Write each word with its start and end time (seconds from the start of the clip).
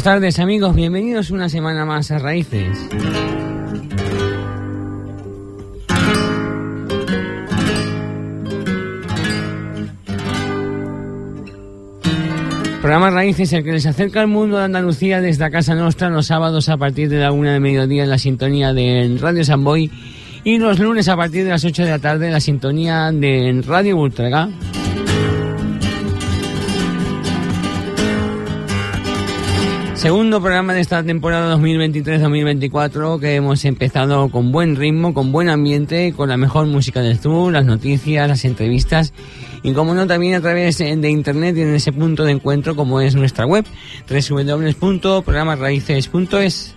Buenas 0.00 0.14
tardes 0.14 0.38
amigos, 0.38 0.74
bienvenidos 0.74 1.30
una 1.30 1.50
semana 1.50 1.84
más 1.84 2.10
a 2.10 2.18
Raíces. 2.18 2.74
Programa 12.80 13.10
Raíces, 13.10 13.52
el 13.52 13.62
que 13.62 13.72
les 13.72 13.84
acerca 13.84 14.22
al 14.22 14.28
mundo 14.28 14.56
de 14.56 14.64
Andalucía 14.64 15.20
desde 15.20 15.50
Casa 15.50 15.74
Nostra 15.74 16.08
los 16.08 16.28
sábados 16.28 16.70
a 16.70 16.78
partir 16.78 17.10
de 17.10 17.18
la 17.18 17.30
una 17.30 17.52
de 17.52 17.60
mediodía 17.60 18.04
en 18.04 18.08
la 18.08 18.16
sintonía 18.16 18.72
de 18.72 19.18
Radio 19.20 19.44
San 19.44 19.62
Boy 19.62 19.90
y 20.44 20.56
los 20.56 20.78
lunes 20.78 21.10
a 21.10 21.16
partir 21.16 21.44
de 21.44 21.50
las 21.50 21.66
8 21.66 21.84
de 21.84 21.90
la 21.90 21.98
tarde 21.98 22.28
en 22.28 22.32
la 22.32 22.40
sintonía 22.40 23.12
de 23.12 23.62
Radio 23.66 23.98
Ultraga. 23.98 24.48
Segundo 30.00 30.40
programa 30.40 30.72
de 30.72 30.80
esta 30.80 31.02
temporada 31.02 31.54
2023-2024 31.56 33.20
que 33.20 33.34
hemos 33.34 33.66
empezado 33.66 34.30
con 34.30 34.50
buen 34.50 34.76
ritmo, 34.76 35.12
con 35.12 35.30
buen 35.30 35.50
ambiente, 35.50 36.14
con 36.16 36.30
la 36.30 36.38
mejor 36.38 36.64
música 36.64 37.02
del 37.02 37.20
sur, 37.20 37.52
las 37.52 37.66
noticias, 37.66 38.26
las 38.26 38.46
entrevistas 38.46 39.12
y 39.62 39.74
como 39.74 39.92
no 39.92 40.06
también 40.06 40.36
a 40.36 40.40
través 40.40 40.78
de 40.78 41.10
internet 41.10 41.54
y 41.58 41.60
en 41.60 41.74
ese 41.74 41.92
punto 41.92 42.24
de 42.24 42.32
encuentro 42.32 42.74
como 42.74 43.02
es 43.02 43.14
nuestra 43.14 43.44
web 43.44 43.66
www.programasraices.es. 44.08 46.76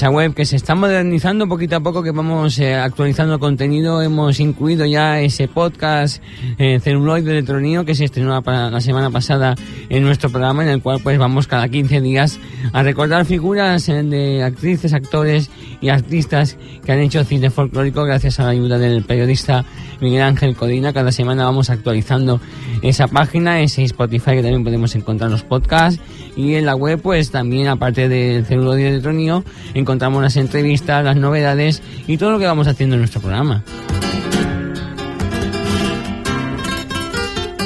Esa 0.00 0.08
web 0.08 0.32
que 0.32 0.46
se 0.46 0.56
está 0.56 0.74
modernizando 0.74 1.46
poquito 1.46 1.76
a 1.76 1.80
poco, 1.80 2.02
que 2.02 2.10
vamos 2.10 2.58
eh, 2.58 2.74
actualizando 2.74 3.38
contenido. 3.38 4.00
Hemos 4.00 4.40
incluido 4.40 4.86
ya 4.86 5.20
ese 5.20 5.46
podcast 5.46 6.22
eh, 6.56 6.80
celuloide 6.80 7.34
de 7.34 7.42
Tronío 7.42 7.84
que 7.84 7.94
se 7.94 8.06
estrenó 8.06 8.30
la, 8.30 8.70
la, 8.70 8.80
semana 8.80 9.10
pasada 9.10 9.56
en 9.90 10.02
nuestro 10.02 10.30
programa, 10.30 10.62
en 10.62 10.70
el 10.70 10.80
cual 10.80 11.00
pues 11.02 11.18
vamos 11.18 11.46
cada 11.46 11.68
15 11.68 12.00
días 12.00 12.40
a 12.72 12.82
recordar 12.82 13.26
figuras 13.26 13.90
eh, 13.90 14.02
de 14.02 14.42
actrices, 14.42 14.94
actores 14.94 15.50
y 15.82 15.90
artistas 15.90 16.56
que 16.82 16.92
han 16.92 17.00
hecho 17.00 17.22
cine 17.24 17.50
folclórico 17.50 18.02
gracias 18.04 18.40
a 18.40 18.44
la 18.44 18.50
ayuda 18.50 18.78
del 18.78 19.04
periodista 19.04 19.66
Miguel 20.00 20.22
Ángel 20.22 20.56
Codina. 20.56 20.94
Cada 20.94 21.12
semana 21.12 21.44
vamos 21.44 21.68
actualizando 21.68 22.40
esa 22.80 23.06
página, 23.06 23.60
ese 23.60 23.82
Spotify 23.82 24.30
que 24.30 24.42
también 24.42 24.64
podemos 24.64 24.94
encontrar 24.94 25.30
los 25.30 25.42
podcasts 25.42 26.00
y 26.36 26.54
en 26.54 26.64
la 26.64 26.74
web 26.74 27.00
pues 27.02 27.30
también 27.30 27.68
aparte 27.68 28.08
del 28.08 28.46
celuloide 28.46 28.92
de 28.92 29.00
Tronío 29.00 29.44
encontramos 29.90 30.22
las 30.22 30.36
entrevistas, 30.36 31.04
las 31.04 31.16
novedades 31.16 31.82
y 32.06 32.16
todo 32.16 32.30
lo 32.30 32.38
que 32.38 32.46
vamos 32.46 32.68
haciendo 32.68 32.94
en 32.94 33.00
nuestro 33.00 33.20
programa. 33.20 33.64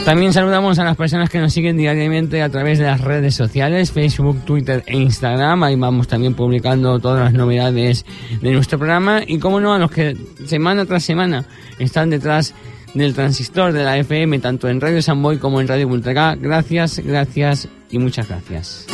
También 0.07 0.33
saludamos 0.33 0.79
a 0.79 0.85
las 0.85 0.97
personas 0.97 1.29
que 1.29 1.39
nos 1.39 1.53
siguen 1.53 1.77
diariamente 1.77 2.43
a 2.43 2.49
través 2.49 2.79
de 2.79 2.87
las 2.87 3.03
redes 3.03 3.35
sociales, 3.35 3.93
Facebook, 3.93 4.43
Twitter 4.47 4.83
e 4.87 4.97
Instagram. 4.97 5.63
Ahí 5.63 5.77
vamos 5.77 6.09
también 6.09 6.33
publicando 6.33 6.99
todas 6.99 7.25
las 7.25 7.33
novedades 7.35 8.07
de 8.41 8.53
nuestro 8.53 8.79
programa. 8.79 9.21
Y 9.27 9.39
como 9.39 9.61
no, 9.61 9.75
a 9.75 9.79
los 9.79 9.91
que 9.91 10.17
semana 10.47 10.87
tras 10.87 11.05
semana 11.05 11.45
están 11.79 12.09
detrás 12.09 12.55
del 12.95 13.13
transistor 13.13 13.73
de 13.73 13.85
la 13.85 13.99
FM, 13.99 14.39
tanto 14.39 14.69
en 14.69 14.81
Radio 14.81 15.03
San 15.03 15.23
Boy 15.23 15.39
como 15.39 15.61
en 15.61 15.69
Radio 15.69 15.89
Ultraga. 15.89 16.37
Gracias, 16.37 17.01
gracias 17.01 17.69
y 17.91 17.99
muchas 17.99 18.29
gracias. 18.29 18.87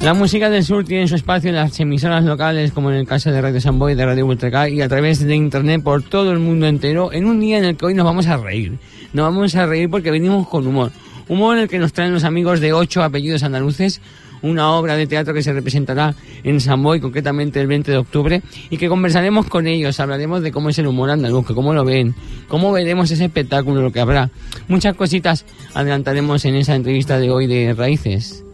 La 0.00 0.14
música 0.14 0.48
del 0.48 0.64
sur 0.64 0.84
tiene 0.86 1.06
su 1.06 1.14
espacio 1.14 1.50
en 1.50 1.56
las 1.56 1.78
emisoras 1.78 2.24
locales, 2.24 2.72
como 2.72 2.90
en 2.90 2.96
el 2.96 3.06
caso 3.06 3.30
de 3.30 3.40
Radio 3.42 3.60
San 3.60 3.78
Boy, 3.78 3.94
de 3.94 4.06
Radio 4.06 4.24
Ultraca, 4.24 4.66
y 4.66 4.80
a 4.80 4.88
través 4.88 5.20
de 5.22 5.36
internet 5.36 5.82
por 5.82 6.02
todo 6.02 6.32
el 6.32 6.38
mundo 6.38 6.66
entero, 6.66 7.12
en 7.12 7.26
un 7.26 7.38
día 7.38 7.58
en 7.58 7.66
el 7.66 7.76
que 7.76 7.84
hoy 7.84 7.94
nos 7.94 8.06
vamos 8.06 8.26
a 8.26 8.38
reír. 8.38 8.78
Nos 9.12 9.26
vamos 9.26 9.54
a 9.56 9.66
reír 9.66 9.90
porque 9.90 10.10
venimos 10.10 10.48
con 10.48 10.66
humor. 10.66 10.90
Humor 11.28 11.58
en 11.58 11.64
el 11.64 11.68
que 11.68 11.78
nos 11.78 11.92
traen 11.92 12.14
los 12.14 12.24
amigos 12.24 12.60
de 12.60 12.72
ocho 12.72 13.02
apellidos 13.02 13.42
andaluces, 13.42 14.00
una 14.40 14.72
obra 14.72 14.96
de 14.96 15.06
teatro 15.06 15.34
que 15.34 15.42
se 15.42 15.52
representará 15.52 16.14
en 16.44 16.62
San 16.62 16.82
Boy, 16.82 16.98
concretamente 17.00 17.60
el 17.60 17.66
20 17.66 17.90
de 17.90 17.98
octubre, 17.98 18.42
y 18.70 18.78
que 18.78 18.88
conversaremos 18.88 19.48
con 19.48 19.66
ellos, 19.66 20.00
hablaremos 20.00 20.40
de 20.42 20.50
cómo 20.50 20.70
es 20.70 20.78
el 20.78 20.86
humor 20.86 21.10
andaluz, 21.10 21.44
cómo 21.48 21.74
lo 21.74 21.84
ven, 21.84 22.14
cómo 22.48 22.72
veremos 22.72 23.10
ese 23.10 23.26
espectáculo, 23.26 23.82
lo 23.82 23.92
que 23.92 24.00
habrá. 24.00 24.30
Muchas 24.66 24.96
cositas 24.96 25.44
adelantaremos 25.74 26.42
en 26.46 26.54
esa 26.54 26.74
entrevista 26.74 27.18
de 27.18 27.30
hoy 27.30 27.46
de 27.46 27.74
Raíces. 27.74 28.44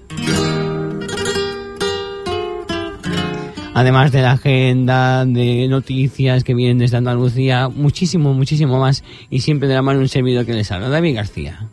Además 3.76 4.10
de 4.10 4.22
la 4.22 4.32
agenda 4.32 5.26
de 5.26 5.68
noticias 5.68 6.44
que 6.44 6.54
vienen 6.54 6.78
desde 6.78 6.96
Andalucía, 6.96 7.68
muchísimo, 7.68 8.32
muchísimo 8.32 8.78
más, 8.78 9.04
y 9.28 9.40
siempre 9.40 9.68
de 9.68 9.74
la 9.74 9.82
mano 9.82 10.00
un 10.00 10.08
servidor 10.08 10.46
que 10.46 10.54
les 10.54 10.72
habla, 10.72 10.88
David 10.88 11.16
García. 11.16 11.68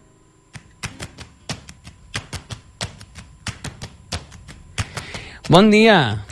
Buen 5.47 5.71
día, 5.71 6.25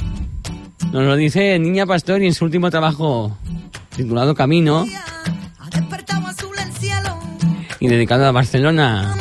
nos 0.92 1.04
lo 1.06 1.16
dice 1.16 1.58
Niña 1.58 1.86
Pastori 1.86 2.28
en 2.28 2.34
su 2.34 2.44
último 2.44 2.70
trabajo 2.70 3.38
titulado 3.96 4.36
Camino. 4.36 4.86
Y 7.80 7.88
dedicado 7.88 8.26
a 8.26 8.32
Barcelona. 8.34 9.21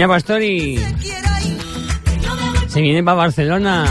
Niña 0.00 0.08
Pastori 0.08 0.78
se 2.68 2.80
viene 2.80 3.04
para 3.04 3.16
Barcelona. 3.18 3.84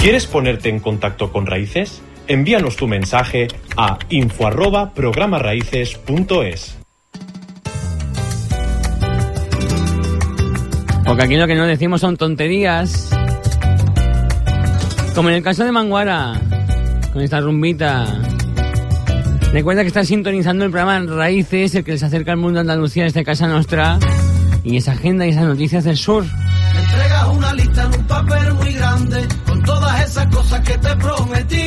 ¿Quieres 0.00 0.26
ponerte 0.26 0.68
en 0.68 0.78
contacto 0.78 1.32
con 1.32 1.44
Raíces? 1.44 2.02
Envíanos 2.28 2.76
tu 2.76 2.86
mensaje 2.86 3.48
a 3.76 3.98
info 4.10 4.46
arroba 4.46 4.94
programaraíces.es. 4.94 6.78
Porque 11.04 11.22
aquí 11.24 11.34
lo 11.34 11.48
que 11.48 11.56
no 11.56 11.66
decimos 11.66 12.00
son 12.00 12.16
tonterías. 12.16 13.10
Como 15.16 15.30
en 15.30 15.34
el 15.34 15.42
caso 15.42 15.64
de 15.64 15.72
Manguara, 15.72 16.40
con 17.12 17.22
esta 17.22 17.40
rumbita. 17.40 18.06
Recuerda 19.52 19.82
que 19.82 19.88
estás 19.88 20.06
sintonizando 20.06 20.64
el 20.64 20.70
programa 20.70 21.00
Raíces, 21.12 21.74
el 21.74 21.84
que 21.84 21.92
les 21.92 22.02
acerca 22.02 22.32
al 22.32 22.38
mundo 22.38 22.58
de 22.58 22.60
Andalucía 22.60 23.04
desde 23.04 23.24
Casa 23.24 23.48
Nostra. 23.48 23.98
Y 24.62 24.76
esa 24.76 24.92
agenda 24.92 25.26
y 25.26 25.30
esas 25.30 25.44
noticias 25.44 25.84
del 25.84 25.96
sur. 25.96 26.24
Me 26.24 26.80
entregas 26.80 27.26
una 27.28 27.54
lista 27.54 27.82
en 27.82 28.00
un 28.00 28.06
papel 28.06 28.54
muy 28.54 28.72
grande 28.74 29.28
con 29.46 29.62
todas 29.62 30.04
esas 30.04 30.26
cosas 30.26 30.60
que 30.60 30.78
te 30.78 30.96
prometí. 30.96 31.59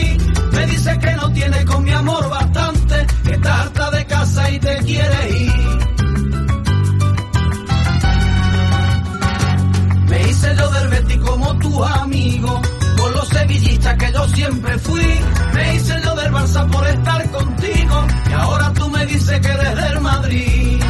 Que 13.91 14.11
yo 14.13 14.27
siempre 14.29 14.77
fui. 14.79 15.19
Me 15.53 15.75
hice 15.75 16.01
yo 16.03 16.15
del 16.15 16.31
Barça 16.31 16.65
por 16.71 16.87
estar 16.87 17.29
contigo, 17.31 18.07
y 18.29 18.33
ahora 18.33 18.73
tú 18.73 18.89
me 18.89 19.05
dices 19.05 19.39
que 19.41 19.47
eres 19.51 19.75
del 19.75 19.99
Madrid. 19.99 20.82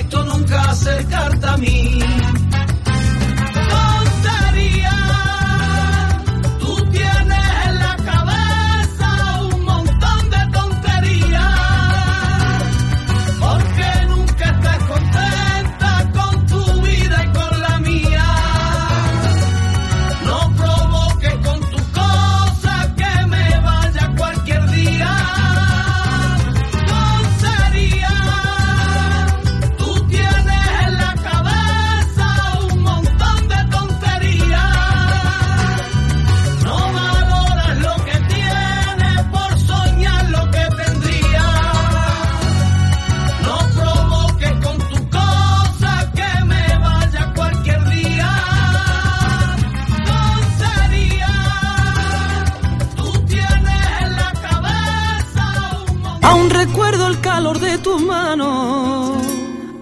Visto 0.00 0.24
nunca 0.24 0.62
acercarte 0.62 1.46
a 1.46 1.56
mí. 1.56 2.19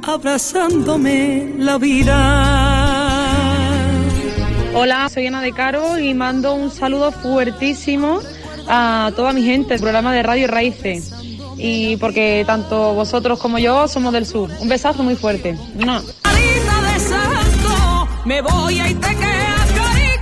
Abrazándome 0.09 1.53
la 1.59 1.77
vida. 1.79 2.17
Hola, 4.75 5.09
soy 5.09 5.27
Ana 5.27 5.41
de 5.43 5.53
Caro 5.53 5.99
y 5.99 6.15
mando 6.15 6.55
un 6.55 6.71
saludo 6.71 7.12
fuertísimo 7.12 8.21
a 8.69 9.11
toda 9.17 9.33
mi 9.33 9.43
gente 9.43 9.75
del 9.75 9.81
programa 9.81 10.12
de 10.12 10.23
Radio 10.23 10.47
Raíces. 10.49 11.12
Y 11.57 11.97
porque 11.97 12.45
tanto 12.47 12.95
vosotros 12.95 13.38
como 13.41 13.59
yo 13.59 13.88
somos 13.88 14.12
del 14.12 14.25
sur. 14.27 14.49
Un 14.61 14.69
besazo 14.69 15.03
muy 15.03 15.17
fuerte. 15.17 15.59
¡Mua! 15.75 16.03
Carita 16.23 16.83
de 16.93 17.00
santo, 17.00 18.09
me 18.25 18.41
voy 18.41 18.79
a 18.79 18.88
y 18.88 18.95
te 18.95 19.09
quedas, 19.09 19.73
cari- 19.73 20.19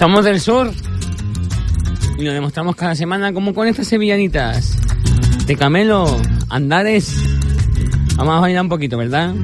Somos 0.00 0.24
del 0.24 0.40
sur. 0.40 0.72
Y 2.16 2.24
lo 2.24 2.32
demostramos 2.32 2.74
cada 2.74 2.94
semana 2.94 3.34
como 3.34 3.52
con 3.52 3.68
estas 3.68 3.86
sevillanitas. 3.86 4.74
De 5.44 5.56
Camelo, 5.56 6.18
Andares. 6.48 7.14
Vamos 8.16 8.34
a 8.34 8.40
bailar 8.40 8.62
un 8.62 8.70
poquito, 8.70 8.96
¿verdad? 8.96 9.34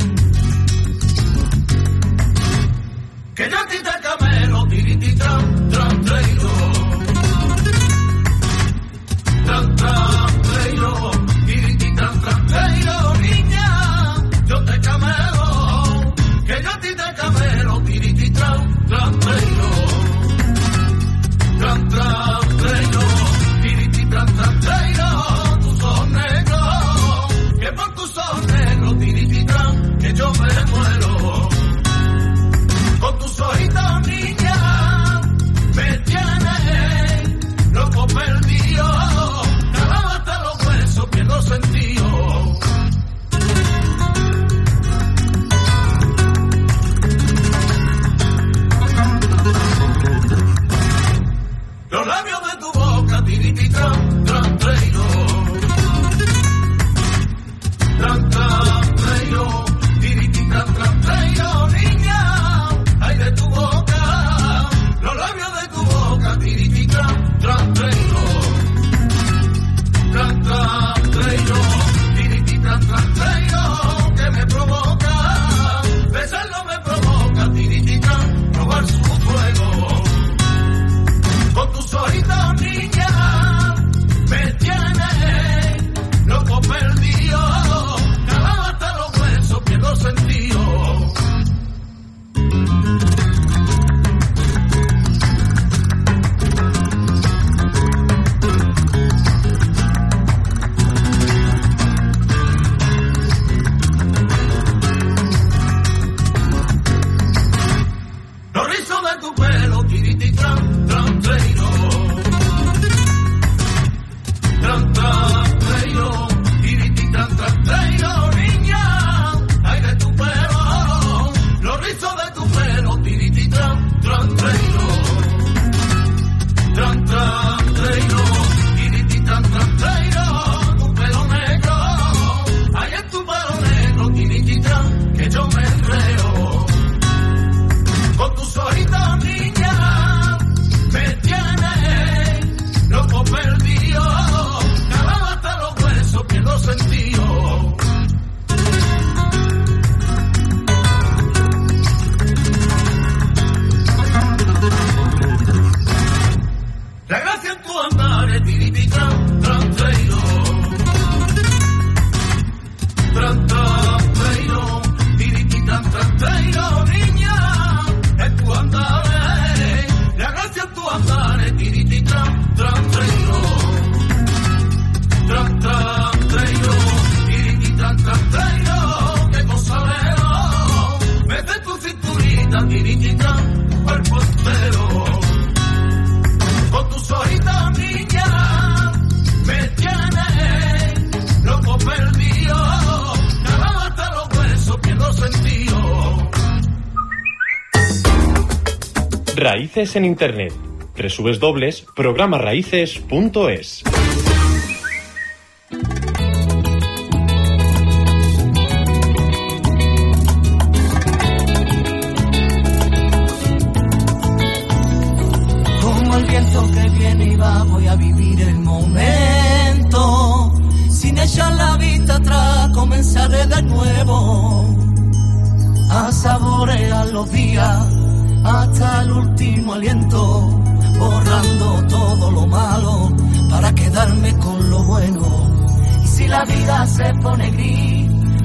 En 199.76 200.06
Internet. 200.06 200.54
www.programaraíces.es 200.96 203.84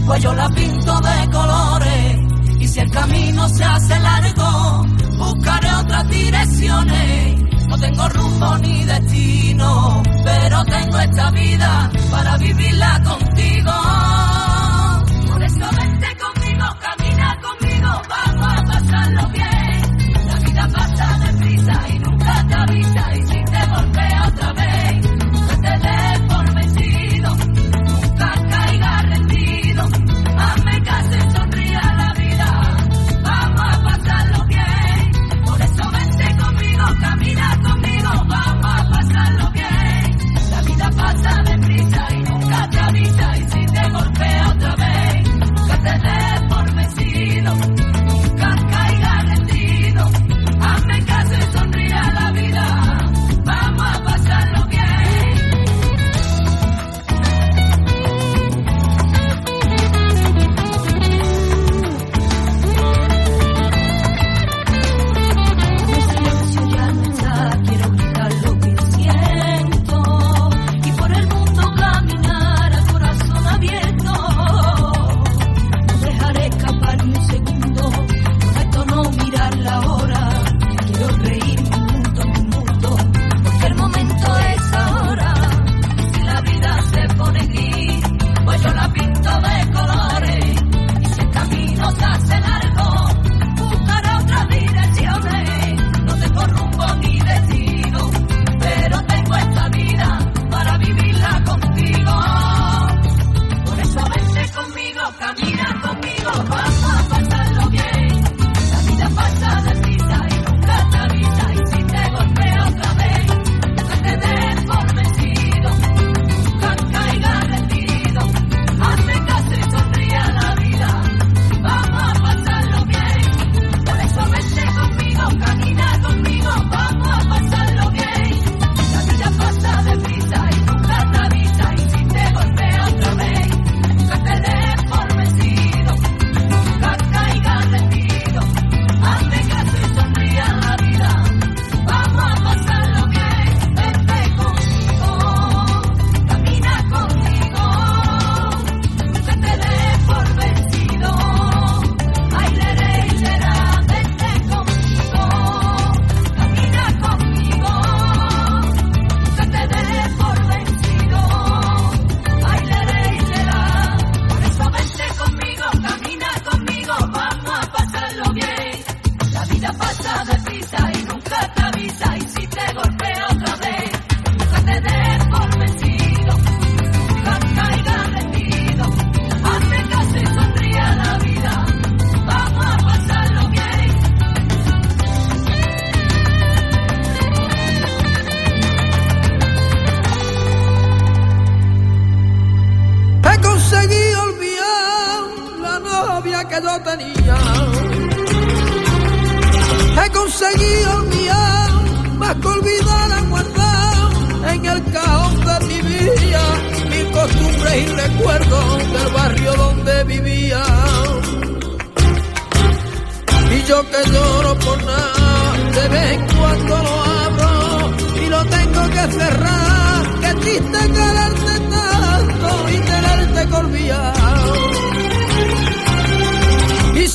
pues 0.05 0.23
yo 0.23 0.33
la 0.33 0.49
pinto 0.49 0.99
de 0.99 1.29
colores. 1.31 2.17
Y 2.59 2.67
si 2.67 2.79
el 2.79 2.91
camino 2.91 3.49
se 3.49 3.63
hace 3.63 3.99
largo, 3.99 4.85
buscaré 5.17 5.73
otras 5.75 6.07
direcciones. 6.09 7.41
No 7.67 7.77
tengo 7.77 8.09
rumbo 8.09 8.57
ni 8.59 8.83
destino, 8.83 10.03
pero 10.23 10.63
tengo 10.65 10.99
esta 10.99 11.31
vida 11.31 11.91
para 12.11 12.37
vivirla 12.37 13.01
contigo. 13.03 13.71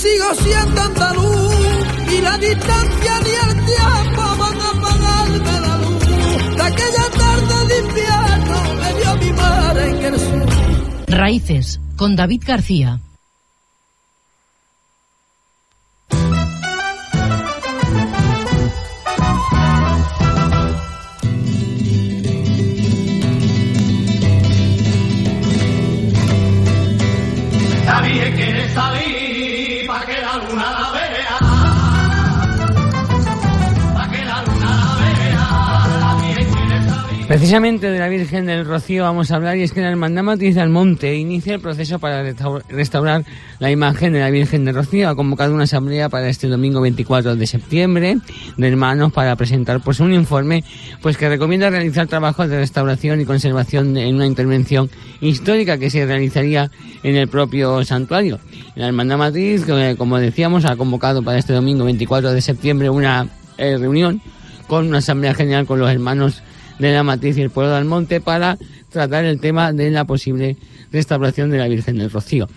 Sigo 0.06 0.34
siendo 0.34 0.80
andaluz 0.82 1.54
y 2.16 2.20
la 2.20 2.38
distancia 2.38 3.20
ni 3.24 3.32
el 3.44 3.66
tiempo 3.66 4.22
van 4.38 4.60
a 4.60 4.70
apagarme 4.70 5.60
la 5.66 5.78
luz 5.78 6.56
de 6.56 6.62
aquella 6.62 7.06
tarde 7.20 7.56
de 7.68 7.76
invierno 7.86 8.74
me 8.80 8.90
dio 9.00 9.16
mi 9.16 9.32
madre 9.32 9.90
en 9.90 10.14
el 10.14 10.20
sur. 10.20 10.46
Raíces, 11.08 11.80
con 11.96 12.14
David 12.16 12.42
García. 12.46 13.00
Precisamente 37.36 37.90
de 37.90 37.98
la 37.98 38.08
Virgen 38.08 38.46
del 38.46 38.64
Rocío 38.64 39.02
vamos 39.02 39.30
a 39.30 39.36
hablar 39.36 39.58
y 39.58 39.62
es 39.62 39.70
que 39.70 39.82
la 39.82 39.90
Hermandad 39.90 40.22
Matriz 40.22 40.54
del 40.54 40.70
Monte 40.70 41.14
inicia 41.16 41.52
el 41.52 41.60
proceso 41.60 41.98
para 41.98 42.24
restau- 42.24 42.62
restaurar 42.70 43.26
la 43.58 43.70
imagen 43.70 44.14
de 44.14 44.20
la 44.20 44.30
Virgen 44.30 44.64
del 44.64 44.74
Rocío. 44.74 45.10
Ha 45.10 45.14
convocado 45.14 45.52
una 45.52 45.64
asamblea 45.64 46.08
para 46.08 46.30
este 46.30 46.48
domingo 46.48 46.80
24 46.80 47.36
de 47.36 47.46
septiembre 47.46 48.16
de 48.56 48.66
hermanos 48.68 49.12
para 49.12 49.36
presentar 49.36 49.82
pues 49.82 50.00
un 50.00 50.14
informe 50.14 50.64
pues 51.02 51.18
que 51.18 51.28
recomienda 51.28 51.68
realizar 51.68 52.06
trabajos 52.06 52.48
de 52.48 52.56
restauración 52.56 53.20
y 53.20 53.26
conservación 53.26 53.94
en 53.98 54.14
una 54.14 54.24
intervención 54.24 54.88
histórica 55.20 55.76
que 55.76 55.90
se 55.90 56.06
realizaría 56.06 56.70
en 57.02 57.16
el 57.16 57.28
propio 57.28 57.84
santuario. 57.84 58.40
La 58.76 58.86
Hermandad 58.86 59.18
Matriz, 59.18 59.66
como 59.98 60.18
decíamos, 60.18 60.64
ha 60.64 60.76
convocado 60.76 61.22
para 61.22 61.36
este 61.36 61.52
domingo 61.52 61.84
24 61.84 62.32
de 62.32 62.40
septiembre 62.40 62.88
una 62.88 63.28
eh, 63.58 63.76
reunión 63.76 64.22
con 64.68 64.86
una 64.86 64.98
asamblea 64.98 65.34
general 65.34 65.66
con 65.66 65.78
los 65.78 65.90
hermanos 65.90 66.42
de 66.78 66.92
la 66.92 67.02
Matriz 67.02 67.36
y 67.38 67.42
el 67.42 67.50
pueblo 67.50 67.74
del 67.74 67.84
Monte 67.84 68.20
para 68.20 68.58
tratar 68.90 69.24
el 69.24 69.40
tema 69.40 69.72
de 69.72 69.90
la 69.90 70.04
posible 70.04 70.56
restauración 70.92 71.50
de 71.50 71.58
la 71.58 71.68
Virgen 71.68 71.98
del 71.98 72.10
Rocío. 72.10 72.48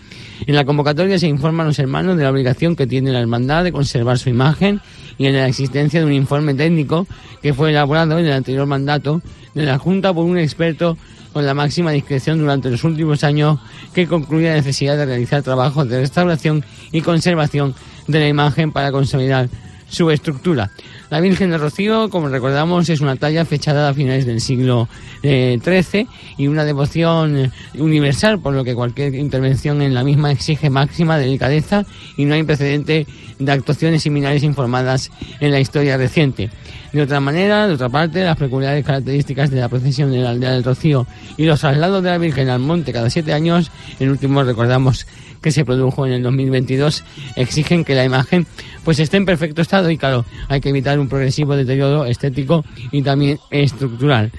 En 0.46 0.54
la 0.54 0.64
convocatoria 0.64 1.18
se 1.18 1.26
informa 1.26 1.62
a 1.62 1.66
los 1.66 1.78
hermanos 1.78 2.16
de 2.16 2.24
la 2.24 2.30
obligación 2.30 2.76
que 2.76 2.86
tiene 2.86 3.12
la 3.12 3.20
hermandad 3.20 3.64
de 3.64 3.72
conservar 3.72 4.18
su 4.18 4.30
imagen 4.30 4.80
y 5.18 5.24
de 5.24 5.32
la 5.32 5.48
existencia 5.48 6.00
de 6.00 6.06
un 6.06 6.12
informe 6.12 6.54
técnico 6.54 7.06
que 7.42 7.52
fue 7.52 7.70
elaborado 7.70 8.18
en 8.18 8.26
el 8.26 8.32
anterior 8.32 8.66
mandato 8.66 9.22
de 9.54 9.64
la 9.64 9.78
Junta 9.78 10.14
por 10.14 10.24
un 10.24 10.38
experto 10.38 10.96
con 11.32 11.46
la 11.46 11.54
máxima 11.54 11.92
discreción 11.92 12.38
durante 12.38 12.70
los 12.70 12.82
últimos 12.84 13.22
años 13.24 13.58
que 13.94 14.06
concluye 14.06 14.48
la 14.48 14.56
necesidad 14.56 14.96
de 14.96 15.06
realizar 15.06 15.42
trabajos 15.42 15.88
de 15.88 16.00
restauración 16.00 16.64
y 16.90 17.02
conservación 17.02 17.74
de 18.08 18.20
la 18.20 18.28
imagen 18.28 18.72
para 18.72 18.90
consolidar 18.90 19.48
su 19.88 20.10
estructura. 20.10 20.70
La 21.10 21.20
Virgen 21.20 21.50
de 21.50 21.58
Rocío, 21.58 22.08
como 22.08 22.28
recordamos, 22.28 22.88
es 22.88 23.00
una 23.00 23.16
talla 23.16 23.44
fechada 23.44 23.88
a 23.88 23.94
finales 23.94 24.26
del 24.26 24.40
siglo 24.40 24.88
eh, 25.24 25.58
XIII 25.60 26.06
y 26.38 26.46
una 26.46 26.64
devoción 26.64 27.36
eh, 27.36 27.50
universal, 27.78 28.38
por 28.38 28.54
lo 28.54 28.62
que 28.62 28.76
cualquier 28.76 29.16
intervención 29.16 29.82
en 29.82 29.92
la 29.92 30.04
misma 30.04 30.30
exige 30.30 30.70
máxima 30.70 31.18
delicadeza 31.18 31.84
y 32.16 32.26
no 32.26 32.34
hay 32.34 32.44
precedente 32.44 33.08
de 33.40 33.52
actuaciones 33.52 34.04
similares 34.04 34.44
informadas 34.44 35.10
en 35.40 35.50
la 35.50 35.58
historia 35.58 35.96
reciente. 35.96 36.48
De 36.92 37.02
otra 37.02 37.20
manera, 37.20 37.68
de 37.68 37.74
otra 37.74 37.88
parte, 37.88 38.24
las 38.24 38.36
peculiares 38.36 38.84
características 38.84 39.50
de 39.50 39.60
la 39.60 39.68
procesión 39.68 40.10
de 40.10 40.18
la 40.18 40.30
aldea 40.30 40.50
del 40.52 40.64
Rocío 40.64 41.06
y 41.36 41.44
los 41.44 41.60
traslados 41.60 42.02
de 42.02 42.10
la 42.10 42.18
Virgen 42.18 42.48
al 42.48 42.58
monte 42.58 42.92
cada 42.92 43.08
siete 43.10 43.32
años, 43.32 43.70
el 44.00 44.10
último 44.10 44.42
recordamos 44.42 45.06
que 45.40 45.52
se 45.52 45.64
produjo 45.64 46.06
en 46.06 46.12
el 46.12 46.22
2022, 46.22 47.04
exigen 47.36 47.84
que 47.84 47.94
la 47.94 48.04
imagen 48.04 48.46
pues 48.84 48.98
esté 48.98 49.16
en 49.16 49.24
perfecto 49.24 49.62
estado 49.62 49.90
y 49.90 49.98
claro, 49.98 50.24
hay 50.48 50.60
que 50.60 50.70
evitar 50.70 50.98
un 50.98 51.08
progresivo 51.08 51.56
deterioro 51.56 52.04
estético 52.04 52.64
y 52.90 53.02
también 53.02 53.38
estructural. 53.50 54.32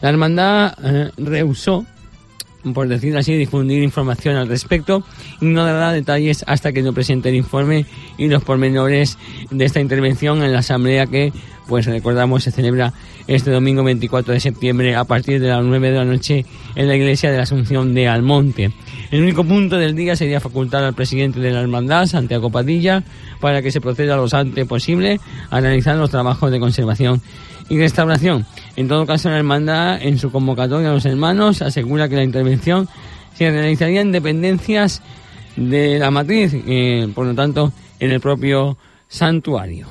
La 0.00 0.10
hermandad 0.10 0.74
eh, 0.82 1.10
rehusó 1.16 1.84
por 2.74 2.88
decirlo 2.88 3.20
así, 3.20 3.34
difundir 3.34 3.82
información 3.82 4.36
al 4.36 4.48
respecto 4.48 5.04
y 5.40 5.46
no 5.46 5.64
dará 5.64 5.92
detalles 5.92 6.44
hasta 6.46 6.72
que 6.72 6.82
no 6.82 6.92
presente 6.92 7.28
el 7.28 7.36
informe 7.36 7.86
y 8.16 8.28
los 8.28 8.42
pormenores 8.42 9.16
de 9.50 9.64
esta 9.64 9.80
intervención 9.80 10.42
en 10.42 10.52
la 10.52 10.58
asamblea 10.58 11.06
que, 11.06 11.32
pues 11.68 11.84
recordamos, 11.86 12.42
se 12.42 12.50
celebra 12.50 12.94
este 13.26 13.50
domingo 13.50 13.84
24 13.84 14.32
de 14.32 14.40
septiembre 14.40 14.96
a 14.96 15.04
partir 15.04 15.38
de 15.40 15.48
las 15.48 15.62
9 15.62 15.90
de 15.90 15.96
la 15.96 16.04
noche 16.04 16.46
en 16.74 16.88
la 16.88 16.96
iglesia 16.96 17.30
de 17.30 17.36
la 17.36 17.42
Asunción 17.42 17.94
de 17.94 18.08
Almonte. 18.08 18.72
El 19.10 19.22
único 19.22 19.44
punto 19.44 19.76
del 19.76 19.94
día 19.94 20.16
sería 20.16 20.40
facultar 20.40 20.82
al 20.82 20.94
presidente 20.94 21.38
de 21.40 21.52
la 21.52 21.60
hermandad, 21.60 22.06
Santiago 22.06 22.50
Padilla, 22.50 23.04
para 23.40 23.60
que 23.60 23.70
se 23.70 23.82
proceda 23.82 24.16
lo 24.16 24.26
antes 24.32 24.66
posible 24.66 25.20
a 25.50 25.60
realizar 25.60 25.96
los 25.96 26.10
trabajos 26.10 26.50
de 26.50 26.58
conservación 26.58 27.20
y 27.68 27.78
restauración. 27.78 28.46
En 28.76 28.88
todo 28.88 29.04
caso, 29.04 29.28
la 29.28 29.36
hermandad, 29.36 30.00
en 30.02 30.18
su 30.18 30.32
convocatoria 30.32 30.88
a 30.88 30.94
los 30.94 31.04
hermanos, 31.04 31.60
asegura 31.60 32.08
que 32.08 32.16
la 32.16 32.24
intervención 32.24 32.88
se 33.34 33.50
realizaría 33.50 34.00
en 34.00 34.10
dependencias 34.10 35.02
de 35.56 35.98
la 35.98 36.10
matriz, 36.10 36.52
eh, 36.54 37.08
por 37.14 37.26
lo 37.26 37.34
tanto, 37.34 37.72
en 38.00 38.10
el 38.10 38.20
propio 38.20 38.78
santuario. 39.08 39.86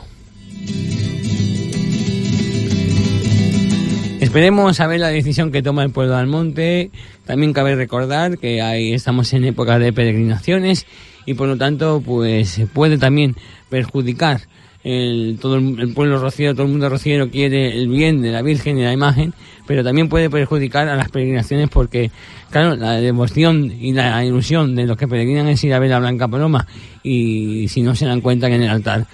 Esperemos 4.28 4.82
a 4.82 4.88
ver 4.88 5.00
la 5.00 5.08
decisión 5.08 5.54
que 5.54 5.64
toma 5.64 5.84
el 5.84 5.92
pueblo 5.92 6.12
de 6.12 6.20
Almonte. 6.20 6.92
También 7.26 7.54
cabe 7.54 7.76
recordar 7.76 8.38
que 8.38 8.62
ahí 8.62 8.92
estamos 8.92 9.32
en 9.32 9.46
época 9.46 9.80
de 9.80 9.94
peregrinaciones 9.94 10.86
y 11.26 11.36
por 11.36 11.48
lo 11.48 11.58
tanto 11.58 12.04
pues 12.06 12.60
puede 12.74 12.98
también 12.98 13.38
perjudicar 13.70 14.42
el, 14.84 15.38
todo 15.40 15.56
el, 15.56 15.94
pueblo 15.94 16.20
rociero, 16.20 16.54
todo 16.54 16.64
el 16.64 16.72
mundo 16.74 16.90
rociero 16.90 17.30
quiere 17.32 17.78
el 17.78 17.88
bien 17.88 18.22
de 18.22 18.32
la 18.32 18.42
Virgen 18.42 18.78
y 18.78 18.84
la 18.84 18.92
imagen, 18.92 19.34
pero 19.66 19.82
también 19.82 20.10
puede 20.10 20.30
perjudicar 20.30 20.90
a 20.90 20.98
las 20.98 21.08
peregrinaciones 21.08 21.70
porque, 21.70 22.12
claro, 22.50 22.76
la 22.76 23.00
devoción 23.00 23.72
y 23.80 23.94
la 23.94 24.26
ilusión 24.26 24.76
de 24.76 24.88
los 24.88 24.98
que 24.98 25.08
peregrinan 25.08 25.48
es 25.48 25.64
ir 25.64 25.74
a 25.74 25.80
ver 25.80 25.92
la 25.92 26.00
Blanca 26.00 26.28
Paloma 26.28 26.68
y 27.02 27.70
si 27.70 27.82
no 27.82 27.96
se 27.96 28.06
dan 28.06 28.20
cuenta 28.20 28.50
que 28.50 28.56
en 28.56 28.64
el 28.64 28.70
altar, 28.72 29.08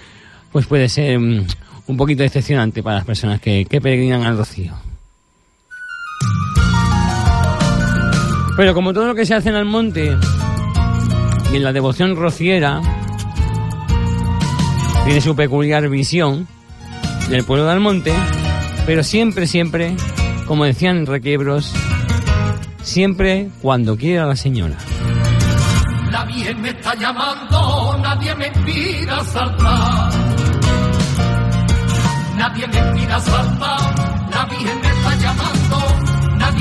pues 0.50 0.66
puede 0.66 0.88
ser 0.88 1.20
mm, 1.20 1.46
un 1.86 1.96
poquito 1.96 2.24
decepcionante 2.24 2.82
para 2.82 2.96
las 2.96 3.04
personas 3.04 3.40
que 3.40 3.64
peregrinan 3.80 4.24
al 4.24 4.36
rocío. 4.36 4.74
Pero 8.56 8.74
como 8.74 8.92
todo 8.92 9.06
lo 9.06 9.14
que 9.14 9.26
se 9.26 9.34
hace 9.34 9.48
en 9.48 9.56
el 9.56 9.64
monte 9.64 10.16
y 11.52 11.56
en 11.56 11.62
la 11.64 11.72
devoción 11.72 12.14
rociera, 12.14 12.80
tiene 15.04 15.20
su 15.20 15.34
peculiar 15.34 15.88
visión 15.88 16.46
del 17.28 17.44
pueblo 17.44 17.66
de 17.66 17.72
Almonte, 17.72 18.14
pero 18.86 19.02
siempre, 19.02 19.46
siempre, 19.46 19.96
como 20.46 20.64
decían 20.64 20.98
en 20.98 21.06
Requiebros, 21.06 21.72
siempre 22.82 23.50
cuando 23.60 23.96
quiera 23.96 24.26
la 24.26 24.36
señora. 24.36 24.76
La 26.10 26.24
Virgen 26.24 26.60
me 26.62 26.70
está 26.70 26.94
llamando, 26.94 27.98
nadie 28.02 28.34
me 28.36 28.46
impida 28.46 29.24
saltar. 29.24 30.12
Nadie 32.36 32.68
me 32.68 32.78
impida 32.78 33.20
saltar, 33.20 34.30
la 34.30 34.44
Virgen 34.46 34.80
me 34.80 34.88
está 34.88 35.14
llamando, 35.16 35.93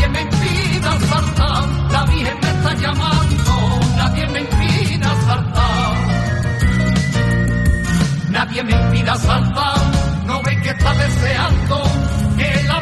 nadie 0.03 0.09
me 0.09 0.21
impida 0.21 0.99
saltar. 0.99 1.67
La 1.91 2.03
Virgen 2.05 2.37
me 2.41 2.49
está 2.49 2.73
llamando, 2.73 3.79
nadie 3.97 4.27
me 4.27 4.39
impida 4.39 5.09
saltar. 5.25 5.93
Nadie 8.29 8.63
me 8.63 8.71
impida 8.71 9.15
saltar, 9.15 9.77
no 10.25 10.41
ve 10.43 10.61
que 10.61 10.69
está 10.69 10.93
deseando 10.93 11.83
que 12.37 12.63
la 12.67 12.79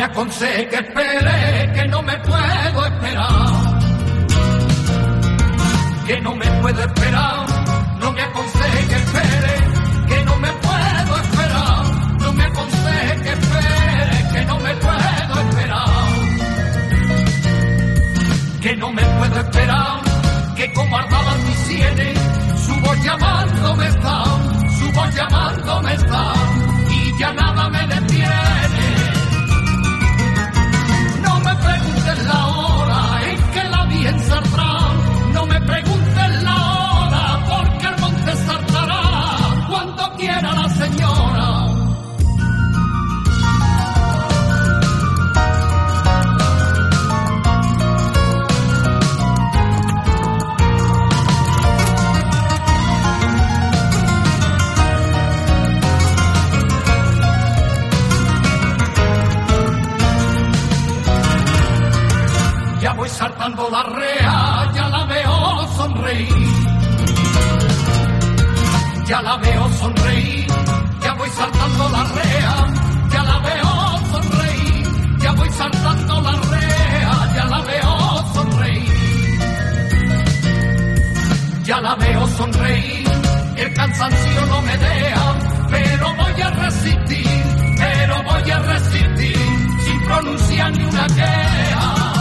me 0.00 0.06
aconseje 0.06 0.66
que 0.68 0.76
espere, 0.76 1.72
que 1.74 1.88
no 1.88 2.02
me 2.02 2.16
puedo 2.20 2.86
esperar. 2.86 3.50
Que 6.06 6.20
no 6.22 6.34
me 6.36 6.46
puedo 6.62 6.80
esperar, 6.80 7.46
no 7.98 8.12
me 8.12 8.22
aconseje 8.22 8.86
que 8.88 8.96
espere, 8.96 9.54
que 10.08 10.24
no 10.24 10.36
me 10.38 10.48
puedo 10.64 11.12
esperar. 11.24 11.84
No 12.18 12.32
me 12.32 12.44
aconseje 12.44 13.22
que 13.24 13.32
espere, 13.40 14.16
que 14.32 14.44
no 14.46 14.58
me 14.60 14.74
puedo 14.86 15.34
esperar. 15.44 16.08
Que 18.62 18.76
no 18.76 18.92
me 18.92 19.02
puedo 19.02 19.40
esperar, 19.40 20.00
que 20.56 20.72
como 20.72 20.96
ardaban 20.96 21.44
mis 21.46 21.58
sienes, 21.68 22.18
su 22.64 22.74
voz 22.80 23.04
llamándome 23.04 23.86
está, 23.86 24.24
su 24.78 24.92
voz 24.92 25.14
llamándome 25.14 25.92
está, 25.92 26.09
La 63.40 63.82
rea, 63.82 64.70
ya 64.74 64.88
la 64.90 65.04
veo 65.06 65.66
sonreír. 65.74 66.28
Ya 69.06 69.22
la 69.22 69.36
veo 69.38 69.68
sonreír, 69.80 70.46
ya 71.02 71.12
voy 71.14 71.30
saltando 71.30 71.88
la 71.88 72.04
rea, 72.04 72.66
ya 73.10 73.22
la 73.24 73.38
veo 73.38 73.98
sonreír. 74.12 74.86
Ya 75.22 75.32
voy 75.32 75.48
saltando 75.50 76.20
la 76.20 76.32
rea, 76.32 77.32
ya 77.34 77.44
la 77.46 77.60
veo 77.60 78.24
sonreír. 78.34 79.40
Ya 81.64 81.80
la 81.80 81.94
veo 81.94 82.26
sonreír, 82.36 83.08
el 83.56 83.72
cansancio 83.72 84.46
no 84.46 84.62
me 84.62 84.76
deja, 84.76 85.34
pero 85.70 86.14
voy 86.14 86.42
a 86.42 86.50
resistir, 86.50 87.42
pero 87.78 88.22
voy 88.22 88.50
a 88.50 88.58
resistir, 88.58 89.36
sin 89.84 90.04
pronunciar 90.04 90.72
ni 90.72 90.84
una 90.84 91.06
queja. 91.06 92.19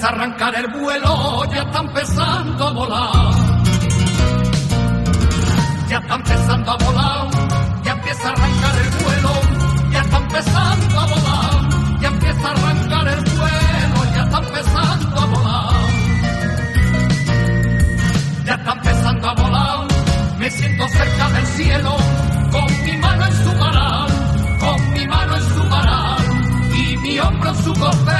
Ya 0.00 0.06
empieza 0.06 0.16
a 0.16 0.24
arrancar 0.24 0.54
el 0.54 0.80
vuelo, 0.80 1.44
ya 1.52 1.60
está 1.60 1.78
empezando 1.80 2.68
a 2.68 2.72
volar. 2.72 3.34
Ya 5.88 5.98
está 5.98 6.14
empezando 6.14 6.70
a 6.70 6.76
volar, 6.76 7.30
ya 7.84 7.92
empieza 7.92 8.28
a 8.28 8.32
arrancar 8.32 8.76
el 8.78 8.90
vuelo, 9.04 9.32
ya 9.92 10.00
está 10.00 10.16
empezando 10.16 11.00
a 11.00 11.06
volar, 11.06 12.00
ya 12.00 12.08
empieza 12.08 12.48
a 12.48 12.50
arrancar 12.50 13.08
el 13.08 13.24
vuelo, 13.24 14.14
ya 14.14 14.22
está 14.22 14.38
empezando 14.38 15.20
a 15.20 15.26
volar. 15.26 15.74
Ya 18.46 18.54
está 18.54 18.72
empezando 18.72 19.28
a 19.28 19.34
volar, 19.34 19.86
me 20.38 20.50
siento 20.50 20.88
cerca 20.88 21.28
del 21.28 21.46
cielo, 21.46 21.96
con 22.50 22.84
mi 22.86 22.96
mano 22.96 23.26
en 23.26 23.44
su 23.44 23.58
varal, 23.58 24.08
con 24.60 24.92
mi 24.92 25.06
mano 25.06 25.36
en 25.36 25.42
su 25.42 25.68
varal 25.68 26.24
y 26.74 26.96
mi 26.96 27.18
hombro 27.18 27.50
en 27.50 27.64
su 27.64 27.74
costero. 27.74 28.19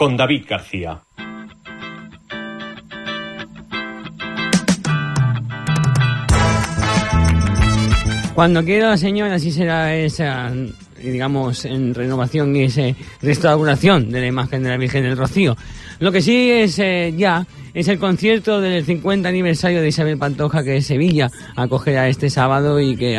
Con 0.00 0.16
David 0.16 0.46
García. 0.48 0.98
Cuando 8.34 8.64
quiera 8.64 8.96
señora, 8.96 9.34
así 9.34 9.52
será 9.52 9.94
esa, 9.94 10.50
digamos, 11.02 11.66
en 11.66 11.94
renovación 11.94 12.56
y 12.56 12.62
esa 12.62 12.80
restauración 13.20 14.10
de 14.10 14.22
la 14.22 14.26
imagen 14.28 14.62
de 14.62 14.70
la 14.70 14.78
Virgen 14.78 15.02
del 15.02 15.18
Rocío. 15.18 15.54
Lo 15.98 16.10
que 16.10 16.22
sí 16.22 16.50
es 16.50 16.78
eh, 16.78 17.12
ya 17.14 17.46
es 17.74 17.86
el 17.88 17.98
concierto 17.98 18.62
del 18.62 18.82
50 18.86 19.28
aniversario 19.28 19.82
de 19.82 19.88
Isabel 19.88 20.16
Pantoja 20.16 20.64
que 20.64 20.80
Sevilla 20.80 21.30
acogerá 21.56 22.08
este 22.08 22.30
sábado 22.30 22.80
y 22.80 22.96
que 22.96 23.18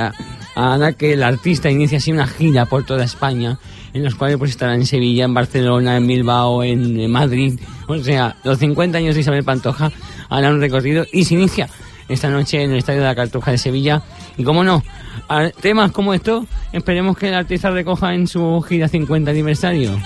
hará 0.56 0.94
que 0.94 1.14
el 1.14 1.24
artista 1.24 1.70
inicie 1.70 1.98
así 1.98 2.12
una 2.12 2.28
gira 2.28 2.66
por 2.66 2.84
toda 2.86 3.04
España 3.04 3.60
en 3.94 4.04
los 4.04 4.16
cuales 4.16 4.38
pues 4.38 4.52
estará 4.52 4.76
en 4.76 4.86
Sevilla, 4.86 5.26
en 5.26 5.34
Barcelona, 5.34 5.98
en 5.98 6.08
Bilbao, 6.08 6.64
en, 6.64 7.10
Madrid. 7.12 7.60
O 7.88 7.98
sea, 7.98 8.36
los 8.44 8.60
50 8.60 8.98
años 8.98 9.16
de 9.16 9.22
Isabel 9.22 9.44
Pantoja 9.44 9.92
harán 10.30 10.56
un 10.56 10.62
recorrido 10.62 11.06
y 11.12 11.26
se 11.26 11.34
inicia 11.34 11.70
esta 12.08 12.30
noche 12.30 12.62
en 12.62 12.72
el 12.72 12.78
Estadio 12.78 13.02
de 13.02 13.08
la 13.08 13.16
Cartuja 13.16 13.52
de 13.52 13.58
Sevilla. 13.58 14.02
Y 14.38 14.44
como 14.44 14.64
no, 14.64 14.84
a 15.28 15.50
temas 15.50 15.92
como 15.92 16.14
esto, 16.14 16.46
esperemos 16.72 17.18
que 17.18 17.30
el 17.30 17.34
artista 17.34 17.70
recoja 17.70 18.14
en 18.14 18.28
su 18.28 18.62
gira 18.68 18.88
50 18.88 19.32
aniversario. 19.32 19.98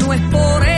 No 0.00 0.12
es 0.12 0.20
por 0.30 0.73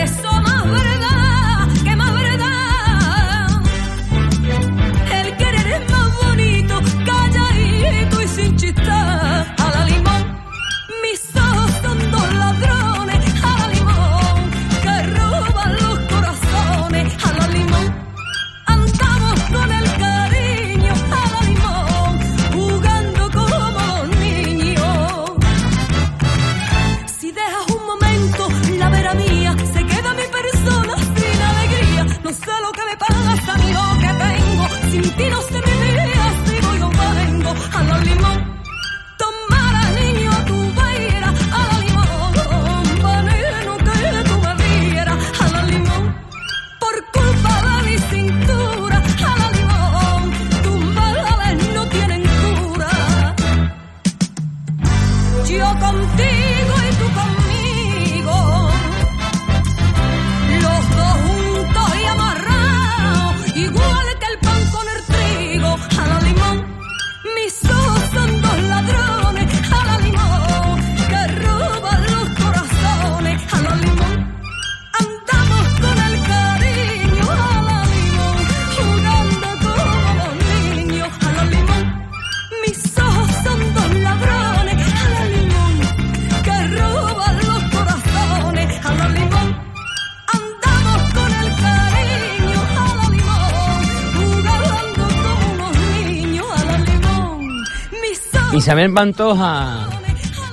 Isabel 98.67 98.91
Pantoja, 98.93 99.87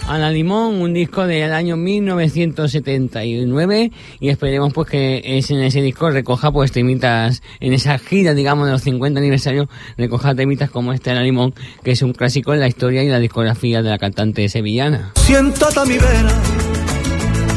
a 0.07 0.17
la 0.19 0.29
Limón, 0.29 0.83
un 0.83 0.93
disco 0.93 1.25
del 1.25 1.51
año 1.51 1.77
1979 1.77 3.91
y 4.19 4.29
esperemos 4.29 4.71
pues 4.71 4.87
que 4.87 5.23
en 5.25 5.63
ese 5.63 5.81
disco 5.81 6.11
recoja 6.11 6.51
pues 6.51 6.71
temitas, 6.71 7.41
en 7.59 7.73
esa 7.73 7.97
gira 7.97 8.35
digamos 8.35 8.67
de 8.67 8.73
los 8.73 8.83
50 8.83 9.19
aniversarios, 9.19 9.67
recoja 9.97 10.35
temitas 10.35 10.69
como 10.69 10.93
este 10.93 11.09
a 11.09 11.15
la 11.15 11.23
Limón, 11.23 11.55
que 11.83 11.89
es 11.89 12.03
un 12.03 12.13
clásico 12.13 12.53
en 12.53 12.59
la 12.59 12.67
historia 12.67 13.01
y 13.01 13.09
la 13.09 13.17
discografía 13.17 13.81
de 13.81 13.89
la 13.89 13.97
cantante 13.97 14.47
sevillana. 14.47 15.13
Siéntate 15.15 15.79
a 15.79 15.85
mi 15.85 15.97
vera, 15.97 16.39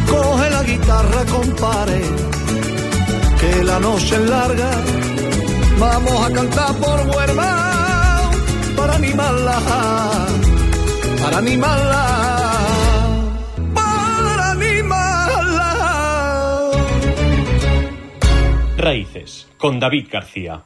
coge 0.09 0.51
la 0.51 0.63
guitarra, 0.63 1.23
compare, 1.27 2.01
que 3.39 3.63
la 3.63 3.79
noche 3.79 4.15
es 4.15 4.31
larga. 4.31 4.71
Vamos 5.79 6.31
a 6.31 6.33
cantar 6.33 6.75
por 6.77 7.15
Huerva 7.15 8.31
para 8.75 8.95
animarla, 8.95 10.36
para 11.21 11.39
animarla, 11.39 12.07
para 13.75 14.51
animarla. 14.51 15.71
Raíces, 18.77 19.49
con 19.59 19.79
David 19.79 20.09
García. 20.11 20.65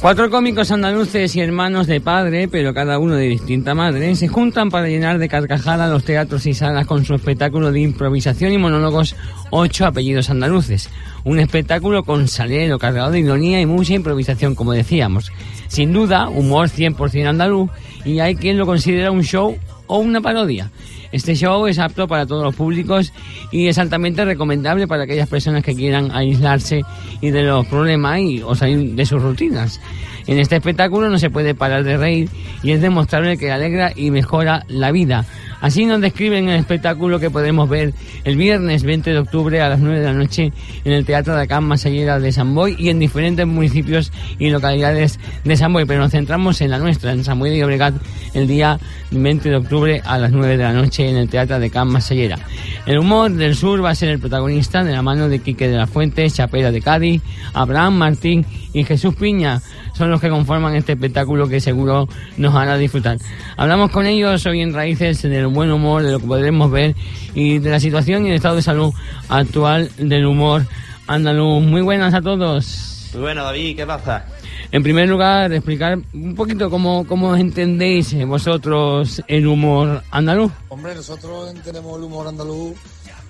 Cuatro 0.00 0.30
cómicos 0.30 0.70
andaluces 0.70 1.34
y 1.34 1.40
hermanos 1.40 1.88
de 1.88 2.00
padre, 2.00 2.46
pero 2.46 2.72
cada 2.72 3.00
uno 3.00 3.16
de 3.16 3.26
distinta 3.26 3.74
madre, 3.74 4.14
se 4.14 4.28
juntan 4.28 4.70
para 4.70 4.86
llenar 4.86 5.18
de 5.18 5.28
carcajadas 5.28 5.90
los 5.90 6.04
teatros 6.04 6.46
y 6.46 6.54
salas 6.54 6.86
con 6.86 7.04
su 7.04 7.16
espectáculo 7.16 7.72
de 7.72 7.80
improvisación 7.80 8.52
y 8.52 8.58
monólogos 8.58 9.16
Ocho 9.50 9.86
apellidos 9.86 10.30
andaluces. 10.30 10.88
Un 11.24 11.40
espectáculo 11.40 12.04
con 12.04 12.28
salero, 12.28 12.78
cargado 12.78 13.10
de 13.10 13.18
ironía 13.18 13.60
y 13.60 13.66
mucha 13.66 13.94
improvisación, 13.94 14.54
como 14.54 14.72
decíamos. 14.72 15.32
Sin 15.66 15.92
duda, 15.92 16.28
humor 16.28 16.68
100% 16.68 17.26
andaluz, 17.26 17.68
y 18.04 18.20
hay 18.20 18.36
quien 18.36 18.56
lo 18.56 18.66
considera 18.66 19.10
un 19.10 19.24
show 19.24 19.58
o 19.88 19.98
una 19.98 20.20
parodia. 20.20 20.70
Este 21.12 21.34
show 21.34 21.66
es 21.66 21.78
apto 21.78 22.06
para 22.06 22.26
todos 22.26 22.44
los 22.44 22.54
públicos 22.54 23.12
y 23.50 23.68
es 23.68 23.78
altamente 23.78 24.24
recomendable 24.24 24.86
para 24.86 25.04
aquellas 25.04 25.28
personas 25.28 25.64
que 25.64 25.74
quieran 25.74 26.10
aislarse 26.12 26.82
y 27.20 27.30
de 27.30 27.42
los 27.42 27.66
problemas 27.66 28.20
y 28.20 28.42
o 28.42 28.54
salir 28.54 28.94
de 28.94 29.06
sus 29.06 29.22
rutinas. 29.22 29.80
En 30.26 30.38
este 30.38 30.56
espectáculo 30.56 31.08
no 31.08 31.18
se 31.18 31.30
puede 31.30 31.54
parar 31.54 31.84
de 31.84 31.96
reír 31.96 32.28
y 32.62 32.72
es 32.72 32.82
demostrable 32.82 33.38
que 33.38 33.50
alegra 33.50 33.92
y 33.96 34.10
mejora 34.10 34.64
la 34.68 34.92
vida. 34.92 35.24
Así 35.60 35.86
nos 35.86 36.00
describen 36.00 36.48
el 36.48 36.60
espectáculo 36.60 37.18
que 37.18 37.30
podemos 37.30 37.68
ver 37.68 37.92
el 38.24 38.36
viernes 38.36 38.84
20 38.84 39.10
de 39.10 39.18
octubre 39.18 39.60
a 39.60 39.68
las 39.68 39.80
9 39.80 39.98
de 39.98 40.04
la 40.04 40.12
noche 40.12 40.52
en 40.84 40.92
el 40.92 41.04
Teatro 41.04 41.34
de 41.34 41.42
Acá 41.42 41.60
Masallera 41.60 42.20
de 42.20 42.30
San 42.30 42.54
Boy 42.54 42.76
y 42.78 42.90
en 42.90 42.98
diferentes 42.98 43.46
municipios 43.46 44.12
y 44.38 44.50
localidades 44.50 45.18
de 45.44 45.56
San 45.56 45.72
Boy, 45.72 45.84
pero 45.84 46.00
nos 46.00 46.12
centramos 46.12 46.60
en 46.60 46.70
la 46.70 46.78
nuestra, 46.78 47.12
en 47.12 47.24
San 47.24 47.38
Boy 47.38 47.50
de 47.50 47.58
Llobregat, 47.58 47.94
el 48.34 48.46
día 48.46 48.78
20 49.10 49.48
de 49.48 49.56
octubre 49.56 50.02
a 50.04 50.18
las 50.18 50.30
9 50.30 50.56
de 50.56 50.62
la 50.62 50.72
noche 50.72 51.08
en 51.08 51.16
el 51.16 51.28
Teatro 51.28 51.58
de 51.58 51.70
Can 51.70 51.88
Masallera. 51.88 52.38
El 52.86 52.98
humor 52.98 53.32
del 53.32 53.54
sur 53.54 53.84
va 53.84 53.90
a 53.90 53.94
ser 53.94 54.10
el 54.10 54.18
protagonista 54.18 54.84
de 54.84 54.92
la 54.92 55.02
mano 55.02 55.28
de 55.28 55.40
Quique 55.40 55.68
de 55.68 55.76
la 55.76 55.86
Fuente, 55.86 56.30
Chapela 56.30 56.70
de 56.70 56.80
Cádiz, 56.80 57.22
Abraham 57.52 57.94
Martín 57.94 58.46
y 58.72 58.84
Jesús 58.84 59.14
Piña. 59.14 59.60
Son 59.98 60.10
los 60.12 60.20
que 60.20 60.30
conforman 60.30 60.76
este 60.76 60.92
espectáculo 60.92 61.48
que 61.48 61.60
seguro 61.60 62.08
nos 62.36 62.54
hará 62.54 62.76
disfrutar. 62.76 63.18
Hablamos 63.56 63.90
con 63.90 64.06
ellos 64.06 64.46
hoy 64.46 64.60
en 64.60 64.72
Raíces 64.72 65.22
del 65.22 65.48
buen 65.48 65.72
humor, 65.72 66.04
de 66.04 66.12
lo 66.12 66.20
que 66.20 66.26
podremos 66.28 66.70
ver 66.70 66.94
y 67.34 67.58
de 67.58 67.68
la 67.68 67.80
situación 67.80 68.24
y 68.24 68.28
el 68.28 68.36
estado 68.36 68.54
de 68.54 68.62
salud 68.62 68.94
actual 69.28 69.90
del 69.96 70.26
humor 70.26 70.64
andaluz. 71.08 71.64
Muy 71.64 71.82
buenas 71.82 72.14
a 72.14 72.22
todos. 72.22 73.10
Muy 73.12 73.22
bueno, 73.22 73.42
David, 73.42 73.76
¿qué 73.76 73.86
pasa? 73.86 74.24
En 74.70 74.84
primer 74.84 75.08
lugar, 75.08 75.52
explicar 75.52 75.98
un 76.14 76.36
poquito 76.36 76.70
cómo, 76.70 77.04
cómo 77.04 77.34
entendéis 77.34 78.14
vosotros 78.24 79.20
el 79.26 79.48
humor 79.48 80.04
andaluz. 80.12 80.52
Hombre, 80.68 80.94
nosotros 80.94 81.52
tenemos 81.64 81.98
el 81.98 82.04
humor 82.04 82.28
andaluz, 82.28 82.76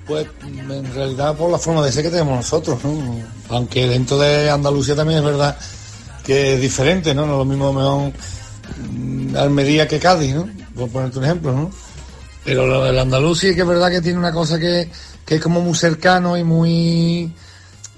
pues 0.06 0.26
en 0.46 0.94
realidad 0.94 1.34
por 1.34 1.50
la 1.50 1.56
forma 1.56 1.82
de 1.82 1.92
ser 1.92 2.02
que 2.02 2.10
tenemos 2.10 2.36
nosotros, 2.36 2.84
¿no? 2.84 2.92
Aunque 3.48 3.88
dentro 3.88 4.18
de 4.18 4.50
Andalucía 4.50 4.94
también 4.94 5.20
es 5.20 5.24
verdad 5.24 5.56
que 6.28 6.52
es 6.52 6.60
diferente, 6.60 7.14
¿no? 7.14 7.24
No 7.24 7.32
es 7.32 7.38
lo 7.38 7.44
mismo 7.46 7.72
mejor 7.72 8.12
mm, 8.92 9.34
Almería 9.34 9.88
que 9.88 9.98
Cádiz, 9.98 10.34
¿no? 10.34 10.46
Por 10.76 10.90
ponerte 10.90 11.18
un 11.18 11.24
ejemplo, 11.24 11.52
¿no? 11.54 11.70
Pero 12.44 12.84
del 12.84 12.98
andaluz 12.98 13.40
sí 13.40 13.54
que 13.54 13.62
es 13.62 13.66
verdad 13.66 13.90
que 13.90 14.02
tiene 14.02 14.18
una 14.18 14.30
cosa 14.30 14.58
que, 14.58 14.90
que 15.24 15.36
es 15.36 15.40
como 15.40 15.62
muy 15.62 15.74
cercano 15.74 16.36
y 16.36 16.44
muy... 16.44 17.32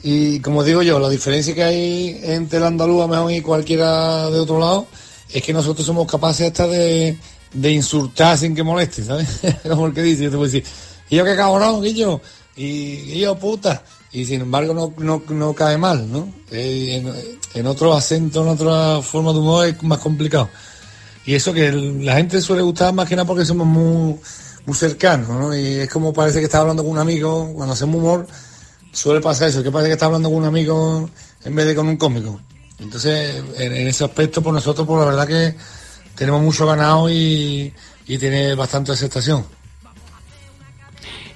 Y 0.04 0.38
como 0.38 0.62
digo 0.62 0.80
yo, 0.80 1.00
la 1.00 1.08
diferencia 1.08 1.56
que 1.56 1.64
hay 1.64 2.20
entre 2.22 2.58
el 2.58 2.66
andaluz 2.66 3.10
a 3.10 3.32
y 3.32 3.40
cualquiera 3.40 4.30
de 4.30 4.38
otro 4.38 4.60
lado 4.60 4.86
es 5.28 5.42
que 5.42 5.52
nosotros 5.52 5.84
somos 5.84 6.08
capaces 6.08 6.46
hasta 6.46 6.68
de, 6.68 7.18
de 7.52 7.72
insultar 7.72 8.38
sin 8.38 8.54
que 8.54 8.62
moleste, 8.62 9.02
¿sabes? 9.02 9.40
como 9.68 9.88
el 9.88 9.92
que 9.92 10.02
dice, 10.02 10.22
yo 10.22 10.30
te 10.30 10.36
voy 10.36 10.48
a 10.48 10.52
decir, 10.52 10.64
y 11.08 11.16
yo 11.16 11.24
qué 11.24 11.34
cabrón, 11.34 11.84
yo, 11.84 12.20
y, 12.54 12.64
y 12.64 13.18
yo 13.18 13.36
puta. 13.36 13.82
Y 14.12 14.24
sin 14.24 14.40
embargo 14.40 14.74
no, 14.74 14.92
no, 14.98 15.22
no 15.28 15.54
cae 15.54 15.78
mal, 15.78 16.10
¿no? 16.10 16.28
Eh, 16.50 17.04
en, 17.54 17.66
otro 17.66 17.94
acento, 17.94 18.42
en 18.42 18.48
otra 18.48 19.02
forma 19.02 19.32
de 19.32 19.38
humor 19.38 19.66
es 19.66 19.82
más 19.82 19.98
complicado. 19.98 20.48
Y 21.24 21.34
eso 21.34 21.52
que 21.52 21.70
la 21.70 22.16
gente 22.16 22.40
suele 22.40 22.62
gustar 22.62 22.92
más 22.92 23.08
que 23.08 23.14
nada 23.14 23.26
porque 23.26 23.44
somos 23.44 23.66
muy, 23.66 24.16
muy 24.66 24.76
cercanos, 24.76 25.28
¿no? 25.28 25.56
Y 25.56 25.80
es 25.80 25.90
como 25.90 26.12
parece 26.12 26.40
que 26.40 26.46
estás 26.46 26.62
hablando 26.62 26.82
con 26.82 26.92
un 26.92 26.98
amigo, 26.98 27.52
cuando 27.54 27.74
hacemos 27.74 27.96
humor, 27.96 28.26
suele 28.92 29.20
pasar 29.20 29.48
eso, 29.48 29.62
que 29.62 29.70
parece 29.70 29.90
que 29.90 29.94
estás 29.94 30.06
hablando 30.06 30.28
con 30.28 30.38
un 30.38 30.46
amigo 30.46 31.08
en 31.44 31.54
vez 31.54 31.66
de 31.66 31.74
con 31.74 31.86
un 31.86 31.96
cómico. 31.96 32.40
Entonces, 32.80 33.44
en, 33.58 33.72
en 33.72 33.86
ese 33.86 34.04
aspecto, 34.04 34.42
por 34.42 34.54
nosotros, 34.54 34.86
pues 34.86 35.00
la 35.00 35.06
verdad 35.06 35.28
que 35.28 35.54
tenemos 36.16 36.42
mucho 36.42 36.66
ganado 36.66 37.08
y, 37.08 37.72
y 38.06 38.18
tiene 38.18 38.54
bastante 38.56 38.90
aceptación. 38.92 39.44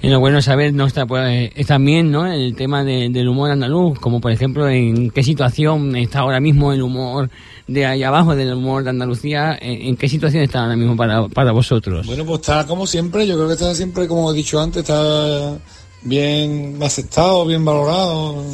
Y 0.05 0.09
lo 0.11 0.21
bueno 0.21 0.43
saber 0.43 0.75
no 0.75 0.87
está 0.87 1.07
pues, 1.07 1.51
es 1.55 1.67
también 1.67 2.11
¿no? 2.11 2.27
el 2.27 2.55
tema 2.55 2.85
de- 2.85 3.09
del 3.09 3.29
humor 3.29 3.51
andaluz, 3.51 3.99
como 3.99 4.21
por 4.21 4.33
ejemplo 4.33 4.69
en 4.69 5.11
qué 5.11 5.23
situación 5.23 5.97
está 5.97 6.21
ahora 6.21 6.41
mismo 6.41 6.73
el 6.73 6.83
humor 6.83 7.31
de 7.67 7.87
ahí 7.87 8.03
abajo, 8.03 8.37
del 8.37 8.53
humor 8.53 8.85
de 8.85 8.91
Andalucía, 8.91 9.57
en, 9.61 9.81
en 9.89 9.97
qué 9.97 10.09
situación 10.09 10.43
está 10.43 10.63
ahora 10.63 10.77
mismo 10.77 10.97
para, 10.97 11.27
para 11.29 11.53
vosotros. 11.53 12.07
Bueno, 12.07 12.25
pues 12.27 12.41
está 12.41 12.67
como 12.67 12.87
siempre, 12.87 13.27
yo 13.27 13.35
creo 13.37 13.47
que 13.49 13.55
está 13.55 13.75
siempre, 13.75 14.07
como 14.07 14.31
he 14.31 14.35
dicho 14.35 14.61
antes, 14.61 14.81
está 14.83 15.57
bien 16.03 16.77
aceptado, 16.83 17.47
bien 17.47 17.65
valorado 17.65 18.45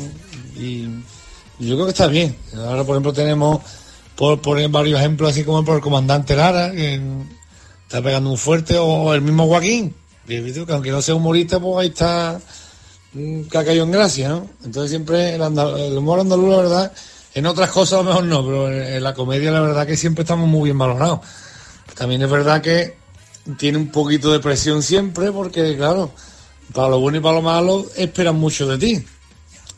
y 0.57 0.83
yo 1.59 1.75
creo 1.75 1.85
que 1.87 1.91
está 1.91 2.07
bien. 2.07 2.37
Ahora, 2.57 2.85
por 2.85 2.95
ejemplo, 2.95 3.13
tenemos, 3.13 3.59
por 4.15 4.41
poner 4.41 4.69
varios 4.69 5.01
ejemplos, 5.01 5.31
así 5.33 5.43
como 5.45 5.65
por 5.65 5.77
el 5.77 5.83
comandante 5.83 6.37
Lara, 6.37 6.71
que 6.71 7.01
está 7.83 8.01
pegando 8.01 8.31
un 8.31 8.39
fuerte, 8.39 8.77
o 8.79 9.13
el 9.15 9.21
mismo 9.23 9.47
Joaquín, 9.47 9.95
que, 10.31 10.73
aunque 10.73 10.91
no 10.91 11.03
sea 11.03 11.15
humorista, 11.15 11.59
pues 11.61 11.79
ahí 11.79 11.89
está 11.89 12.41
que 13.13 13.59
ha 13.59 13.73
en 13.73 13.91
gracia, 13.91 14.29
¿no? 14.29 14.47
Entonces 14.65 14.91
siempre 14.91 15.35
el, 15.35 15.99
humor 15.99 16.21
andaluz, 16.21 16.51
la 16.51 16.57
verdad, 16.57 16.93
en 17.35 17.47
otras 17.47 17.71
cosas 17.71 18.01
a 18.01 18.03
lo 18.03 18.09
mejor 18.09 18.25
no, 18.25 18.45
pero 18.45 18.71
en, 18.71 19.03
la 19.03 19.15
comedia 19.15 19.51
la 19.51 19.61
verdad 19.61 19.87
que 19.87 19.97
siempre 19.97 20.23
estamos 20.23 20.49
muy 20.49 20.65
bien 20.65 20.79
valorados. 20.79 21.21
También 21.97 22.23
es 22.23 22.31
verdad 22.31 22.63
que 22.63 22.97
tiene 23.59 23.79
un 23.79 23.91
poquito 23.91 24.31
de 24.33 24.39
presión 24.39 24.83
siempre, 24.83 25.33
porque 25.33 25.77
claro, 25.77 26.13
para 26.73 26.89
lo 26.89 27.01
bueno 27.01 27.19
y 27.19 27.21
para 27.21 27.37
lo 27.37 27.43
malo 27.43 27.87
esperan 27.97 28.37
mucho 28.37 28.69
de 28.69 28.79
ti. 28.79 29.05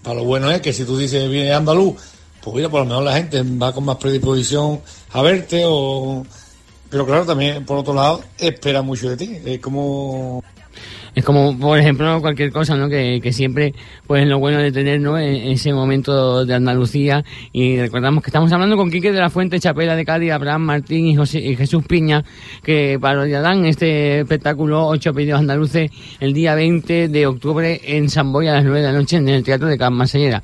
Para 0.03 0.17
lo 0.17 0.25
bueno 0.25 0.51
es 0.51 0.61
que 0.61 0.73
si 0.73 0.85
tú 0.85 0.99
dices 0.99 1.31
viene 1.31 1.53
andaluz 1.53 1.97
pues 2.43 2.57
mira, 2.57 2.69
por 2.69 2.81
lo 2.81 2.87
menos 2.87 3.05
la 3.05 3.15
gente 3.15 3.43
va 3.43 3.73
con 3.73 3.85
más 3.85 3.97
predisposición 3.97 4.81
a 5.13 5.23
verte 5.23 5.63
o... 5.65 6.27
Pero 6.93 7.07
claro, 7.07 7.25
también, 7.25 7.65
por 7.65 7.79
otro 7.79 7.95
lado, 7.95 8.23
espera 8.39 8.83
mucho 8.83 9.09
de 9.09 9.17
ti. 9.17 9.39
Es 9.47 9.61
como 9.61 10.45
es 11.15 11.25
como, 11.25 11.59
por 11.59 11.79
ejemplo, 11.79 12.21
cualquier 12.23 12.51
cosa, 12.53 12.75
¿no? 12.75 12.89
Que, 12.89 13.21
que 13.23 13.35
siempre, 13.35 13.75
pues, 14.07 14.27
lo 14.27 14.39
bueno 14.39 14.59
de 14.59 14.73
tener, 14.73 14.99
¿no? 14.99 15.19
En 15.19 15.51
ese 15.51 15.73
momento 15.75 16.47
de 16.47 16.55
Andalucía. 16.55 17.23
Y 17.53 17.79
recordamos 17.79 18.23
que 18.23 18.31
estamos 18.31 18.51
hablando 18.53 18.79
con 18.79 18.91
Quique 18.91 19.13
de 19.13 19.21
la 19.21 19.29
Fuente, 19.29 19.61
Chapela 19.61 19.95
de 19.95 20.07
Cádiz, 20.07 20.33
Abraham 20.33 20.63
Martín 20.63 21.07
y, 21.07 21.15
José, 21.15 21.41
y 21.41 21.55
Jesús 21.55 21.85
Piña, 21.87 22.25
que 22.63 22.99
parodiarán 22.99 23.67
este 23.67 24.21
espectáculo 24.21 24.87
Ocho 24.87 25.13
Pedidos 25.13 25.41
Andaluces 25.41 25.91
el 26.19 26.33
día 26.33 26.55
20 26.55 27.09
de 27.09 27.27
octubre 27.27 27.81
en 27.85 28.09
San 28.09 28.33
Boy 28.33 28.49
a 28.49 28.55
las 28.55 28.65
9 28.65 28.81
de 28.81 28.87
la 28.87 28.93
noche 28.93 29.17
en 29.17 29.29
el 29.29 29.45
Teatro 29.45 29.69
de 29.69 29.91
Masellera. 29.91 30.43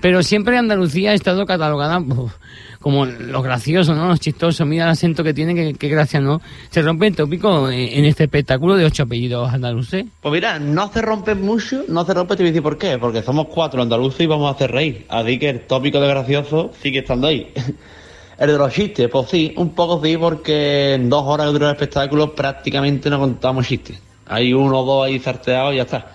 Pero 0.00 0.22
siempre 0.22 0.56
Andalucía 0.56 1.10
ha 1.10 1.14
estado 1.14 1.44
catalogada 1.44 2.00
como 2.84 3.06
lo 3.06 3.40
gracioso, 3.40 3.94
¿no? 3.94 4.08
Lo 4.08 4.16
chistoso. 4.18 4.66
Mira 4.66 4.84
el 4.84 4.90
acento 4.90 5.24
que 5.24 5.32
tiene, 5.32 5.72
que 5.72 5.88
gracia, 5.88 6.20
¿no? 6.20 6.42
Se 6.68 6.82
rompe 6.82 7.06
el 7.06 7.16
tópico 7.16 7.70
en 7.70 8.04
este 8.04 8.24
espectáculo 8.24 8.76
de 8.76 8.84
ocho 8.84 9.04
apellidos 9.04 9.50
andaluces. 9.50 10.04
Pues 10.20 10.34
mira, 10.34 10.58
no 10.58 10.92
se 10.92 11.00
rompe 11.00 11.34
mucho, 11.34 11.84
no 11.88 12.04
se 12.04 12.12
rompe, 12.12 12.36
te 12.36 12.42
voy 12.42 12.48
a 12.48 12.52
decir 12.52 12.62
por 12.62 12.76
qué. 12.76 12.98
Porque 12.98 13.22
somos 13.22 13.46
cuatro 13.46 13.80
andaluces 13.80 14.20
y 14.20 14.26
vamos 14.26 14.48
a 14.48 14.54
hacer 14.54 14.70
reír. 14.70 15.06
Así 15.08 15.38
que 15.38 15.48
el 15.48 15.60
tópico 15.60 15.98
de 15.98 16.08
gracioso 16.08 16.72
sigue 16.82 16.98
estando 16.98 17.26
ahí. 17.28 17.50
El 18.38 18.48
de 18.48 18.58
los 18.58 18.70
chistes, 18.70 19.08
pues 19.08 19.30
sí, 19.30 19.54
un 19.56 19.70
poco 19.76 20.04
sí, 20.04 20.18
porque 20.18 20.94
en 20.94 21.08
dos 21.08 21.22
horas 21.24 21.46
que 21.46 21.52
dura 21.52 21.68
el 21.68 21.74
espectáculo 21.76 22.34
prácticamente 22.34 23.08
no 23.08 23.20
contamos 23.20 23.64
chistes. 23.64 23.98
Hay 24.26 24.52
uno 24.52 24.80
o 24.80 24.84
dos 24.84 25.06
ahí 25.06 25.20
sarteados 25.20 25.72
y 25.72 25.76
ya 25.76 25.84
está. 25.84 26.12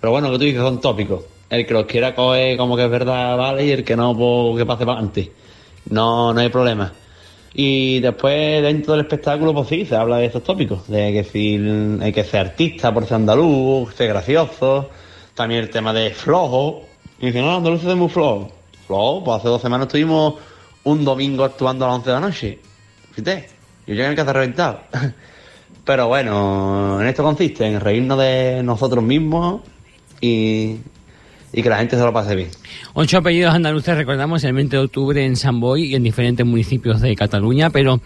Pero 0.00 0.12
bueno, 0.12 0.30
que 0.30 0.38
tú 0.38 0.44
dices, 0.44 0.60
son 0.60 0.80
tópicos. 0.80 1.24
El 1.50 1.66
que 1.66 1.74
los 1.74 1.86
quiera 1.86 2.14
coger 2.14 2.56
como 2.56 2.76
que 2.76 2.84
es 2.84 2.90
verdad, 2.90 3.36
vale, 3.36 3.66
y 3.66 3.70
el 3.72 3.84
que 3.84 3.96
no, 3.96 4.16
pues 4.16 4.58
que 4.58 4.64
pase 4.64 4.86
para 4.86 4.98
adelante. 4.98 5.32
No, 5.90 6.32
no 6.32 6.40
hay 6.40 6.48
problema. 6.48 6.92
Y 7.54 8.00
después, 8.00 8.62
dentro 8.62 8.92
del 8.92 9.02
espectáculo, 9.02 9.54
pues 9.54 9.68
sí, 9.68 9.86
se 9.86 9.96
habla 9.96 10.18
de 10.18 10.26
estos 10.26 10.44
tópicos. 10.44 10.88
De 10.88 11.12
que 11.12 11.24
si 11.24 11.56
hay 12.02 12.12
que 12.12 12.24
ser 12.24 12.40
artista 12.48 12.92
por 12.92 13.04
ser 13.06 13.14
andaluz, 13.14 13.94
ser 13.94 14.08
gracioso. 14.08 14.90
También 15.34 15.62
el 15.62 15.70
tema 15.70 15.92
de 15.92 16.10
flojo. 16.10 16.82
Y 17.18 17.26
dicen, 17.26 17.46
no, 17.46 17.56
andaluz 17.56 17.82
es 17.84 17.96
muy 17.96 18.08
flojo. 18.08 18.52
Flojo, 18.86 19.24
pues 19.24 19.38
hace 19.38 19.48
dos 19.48 19.62
semanas 19.62 19.86
estuvimos 19.86 20.34
un 20.84 21.04
domingo 21.04 21.44
actuando 21.44 21.84
a 21.86 21.88
las 21.88 21.96
11 21.98 22.10
de 22.10 22.14
la 22.14 22.20
noche. 22.20 22.58
Fíjate, 23.12 23.48
yo 23.86 23.94
llegué 23.94 24.06
a 24.06 24.10
mi 24.10 24.16
casa 24.16 24.32
reventado. 24.32 24.80
Pero 25.84 26.08
bueno, 26.08 27.00
en 27.00 27.06
esto 27.06 27.22
consiste, 27.22 27.64
en 27.64 27.80
reírnos 27.80 28.18
de 28.18 28.60
nosotros 28.62 29.02
mismos 29.02 29.62
y, 30.20 30.76
y 31.56 31.62
que 31.62 31.70
la 31.70 31.78
gente 31.78 31.96
se 31.96 32.04
lo 32.04 32.12
pase 32.12 32.36
bien. 32.36 32.50
Ocho 32.92 33.18
apellidos 33.18 33.54
andaluces, 33.54 33.96
recordamos, 33.96 34.44
el 34.44 34.52
20 34.52 34.76
de 34.76 34.82
octubre 34.84 35.24
en 35.24 35.36
San 35.36 35.58
Boy 35.58 35.86
y 35.86 35.94
en 35.94 36.02
diferentes 36.02 36.44
municipios 36.44 37.00
de 37.00 37.16
Cataluña, 37.16 37.70
pero 37.70 38.00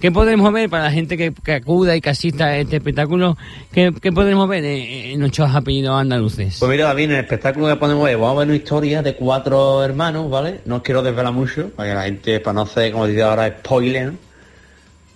¿qué 0.00 0.10
podremos 0.10 0.52
ver 0.52 0.68
para 0.68 0.84
la 0.84 0.90
gente 0.90 1.16
que, 1.16 1.32
que 1.32 1.52
acuda 1.52 1.94
y 1.94 2.00
que 2.00 2.10
asista 2.10 2.46
a 2.46 2.58
este 2.58 2.76
espectáculo? 2.76 3.38
¿Qué, 3.72 3.94
qué 4.02 4.10
podremos 4.10 4.48
ver 4.48 4.64
en, 4.64 5.12
en 5.12 5.22
ocho 5.22 5.44
apellidos 5.44 5.98
andaluces? 5.98 6.56
Pues 6.58 6.70
mira, 6.70 6.86
David, 6.86 7.04
en 7.04 7.10
el 7.12 7.20
espectáculo 7.20 7.68
que 7.68 7.76
ponemos 7.76 8.04
hoy 8.04 8.14
vamos 8.14 8.32
a 8.32 8.38
ver 8.40 8.48
una 8.48 8.56
historia 8.56 9.00
de 9.00 9.14
cuatro 9.14 9.84
hermanos, 9.84 10.28
¿vale? 10.28 10.60
No 10.64 10.76
os 10.76 10.82
quiero 10.82 11.00
desvelar 11.00 11.32
mucho, 11.32 11.70
para 11.70 11.88
que 11.88 11.94
la 11.94 12.02
gente, 12.02 12.40
para 12.40 12.54
no 12.54 12.62
hacer, 12.62 12.90
como 12.90 13.06
dice 13.06 13.22
ahora, 13.22 13.48
spoiler. 13.60 14.06
¿no? 14.06 14.18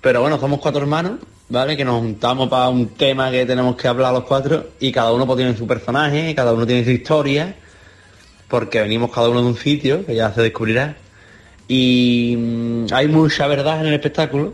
Pero 0.00 0.20
bueno, 0.20 0.38
somos 0.38 0.60
cuatro 0.60 0.82
hermanos, 0.82 1.18
¿vale? 1.48 1.76
Que 1.76 1.84
nos 1.84 2.00
juntamos 2.00 2.48
para 2.48 2.68
un 2.68 2.88
tema 2.88 3.30
que 3.32 3.44
tenemos 3.44 3.74
que 3.74 3.88
hablar 3.88 4.12
los 4.12 4.22
cuatro 4.22 4.70
y 4.78 4.90
cada 4.90 5.12
uno 5.12 5.26
pues, 5.26 5.36
tiene 5.36 5.56
su 5.56 5.66
personaje, 5.66 6.32
cada 6.34 6.52
uno 6.52 6.66
tiene 6.66 6.84
su 6.84 6.90
historia, 6.90 7.56
porque 8.52 8.82
venimos 8.82 9.10
cada 9.10 9.30
uno 9.30 9.40
de 9.40 9.46
un 9.46 9.56
sitio, 9.56 10.04
que 10.04 10.14
ya 10.14 10.30
se 10.34 10.42
descubrirá. 10.42 10.94
Y 11.68 12.36
mm, 12.38 12.86
hay 12.92 13.08
mucha 13.08 13.46
verdad 13.46 13.80
en 13.80 13.86
el 13.86 13.94
espectáculo, 13.94 14.52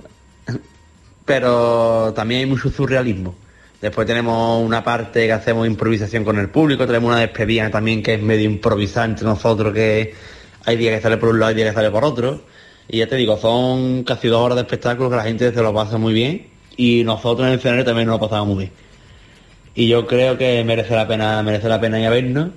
pero 1.24 2.12
también 2.14 2.42
hay 2.42 2.46
mucho 2.46 2.70
surrealismo. 2.70 3.34
Después 3.82 4.06
tenemos 4.06 4.64
una 4.64 4.84
parte 4.84 5.26
que 5.26 5.32
hacemos 5.32 5.66
improvisación 5.66 6.22
con 6.22 6.38
el 6.38 6.48
público, 6.48 6.86
tenemos 6.86 7.08
una 7.10 7.18
despedida 7.18 7.68
también 7.70 8.00
que 8.00 8.14
es 8.14 8.22
medio 8.22 8.44
improvisada 8.44 9.06
entre 9.06 9.24
nosotros, 9.24 9.74
que 9.74 10.14
hay 10.64 10.76
días 10.76 10.94
que 10.94 11.02
sale 11.02 11.16
por 11.16 11.30
un 11.30 11.40
lado 11.40 11.50
y 11.50 11.54
días 11.56 11.70
que 11.70 11.74
sale 11.74 11.90
por 11.90 12.04
otro. 12.04 12.42
Y 12.86 12.98
ya 12.98 13.08
te 13.08 13.16
digo, 13.16 13.36
son 13.36 14.04
casi 14.04 14.28
dos 14.28 14.40
horas 14.40 14.54
de 14.54 14.62
espectáculo 14.62 15.10
que 15.10 15.16
la 15.16 15.24
gente 15.24 15.52
se 15.52 15.60
lo 15.60 15.74
pasa 15.74 15.98
muy 15.98 16.12
bien 16.12 16.46
y 16.76 17.02
nosotros 17.02 17.48
en 17.48 17.54
el 17.54 17.58
escenario 17.58 17.84
también 17.84 18.06
nos 18.06 18.20
lo 18.20 18.28
pasamos 18.28 18.46
muy 18.46 18.58
bien. 18.58 18.72
Y 19.74 19.88
yo 19.88 20.06
creo 20.06 20.38
que 20.38 20.62
merece 20.62 20.94
la 20.94 21.08
pena, 21.08 21.42
merece 21.42 21.68
la 21.68 21.80
pena 21.80 21.98
ir 21.98 22.06
a 22.06 22.10
vernos, 22.10 22.50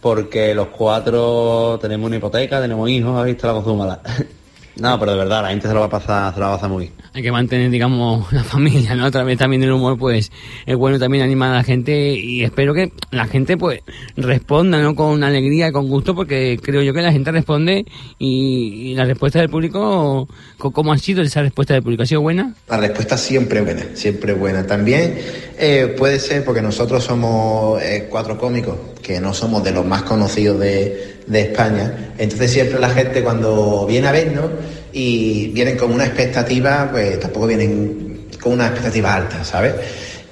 porque 0.00 0.54
los 0.54 0.68
cuatro 0.68 1.78
tenemos 1.80 2.06
una 2.06 2.16
hipoteca, 2.16 2.60
tenemos 2.60 2.88
hijos, 2.88 3.16
habéis 3.18 3.36
visto 3.36 3.46
la 3.46 3.52
cosa 3.54 3.72
mala. 3.76 4.00
no, 4.76 4.98
pero 4.98 5.12
de 5.12 5.18
verdad, 5.18 5.42
la 5.42 5.48
gente 5.50 5.68
se 5.68 5.74
lo 5.74 5.80
va 5.80 5.86
a 5.86 5.90
pasar, 5.90 6.32
se 6.34 6.40
lo 6.40 6.46
va 6.46 6.52
a 6.52 6.56
pasar 6.56 6.70
muy 6.70 6.84
bien. 6.84 6.94
Hay 7.12 7.22
que 7.22 7.32
mantener, 7.32 7.70
digamos, 7.70 8.32
la 8.32 8.44
familia, 8.44 8.94
¿no? 8.94 9.06
Otra 9.06 9.24
vez 9.24 9.36
también 9.38 9.62
el 9.62 9.72
humor, 9.72 9.98
pues, 9.98 10.30
es 10.66 10.76
bueno 10.76 10.98
también 10.98 11.24
animar 11.24 11.52
a 11.52 11.56
la 11.56 11.64
gente 11.64 12.14
y 12.14 12.42
espero 12.44 12.72
que 12.72 12.92
la 13.10 13.26
gente, 13.26 13.56
pues, 13.56 13.80
responda, 14.16 14.80
¿no? 14.80 14.94
Con 14.94 15.22
alegría 15.24 15.68
y 15.68 15.72
con 15.72 15.88
gusto, 15.88 16.14
porque 16.14 16.58
creo 16.62 16.82
yo 16.82 16.92
que 16.94 17.02
la 17.02 17.12
gente 17.12 17.30
responde 17.32 17.84
y, 18.18 18.90
y 18.90 18.94
la 18.94 19.04
respuesta 19.04 19.40
del 19.40 19.50
público, 19.50 20.28
co- 20.58 20.70
¿cómo 20.70 20.92
ha 20.92 20.98
sido 20.98 21.22
esa 21.22 21.42
respuesta 21.42 21.74
del 21.74 21.82
público? 21.82 22.02
¿Ha 22.02 22.06
sido 22.06 22.20
buena? 22.20 22.54
La 22.68 22.76
respuesta 22.78 23.16
siempre 23.18 23.60
buena, 23.62 23.84
siempre 23.94 24.32
buena. 24.34 24.66
También 24.66 25.18
eh, 25.58 25.94
puede 25.98 26.18
ser 26.20 26.44
porque 26.44 26.62
nosotros 26.62 27.02
somos 27.04 27.82
eh, 27.82 28.06
cuatro 28.10 28.38
cómicos, 28.38 28.76
que 29.02 29.20
no 29.20 29.34
somos 29.34 29.64
de 29.64 29.72
los 29.72 29.84
más 29.84 30.02
conocidos 30.02 30.60
de, 30.60 31.19
de 31.30 31.42
España. 31.42 32.12
Entonces 32.18 32.50
siempre 32.50 32.78
la 32.80 32.90
gente 32.90 33.22
cuando 33.22 33.86
viene 33.86 34.08
a 34.08 34.12
vernos 34.12 34.50
y 34.92 35.48
vienen 35.48 35.76
con 35.76 35.92
una 35.92 36.04
expectativa, 36.04 36.88
pues 36.90 37.20
tampoco 37.20 37.46
vienen 37.46 38.26
con 38.42 38.54
una 38.54 38.66
expectativa 38.66 39.14
alta, 39.14 39.44
¿sabes? 39.44 39.74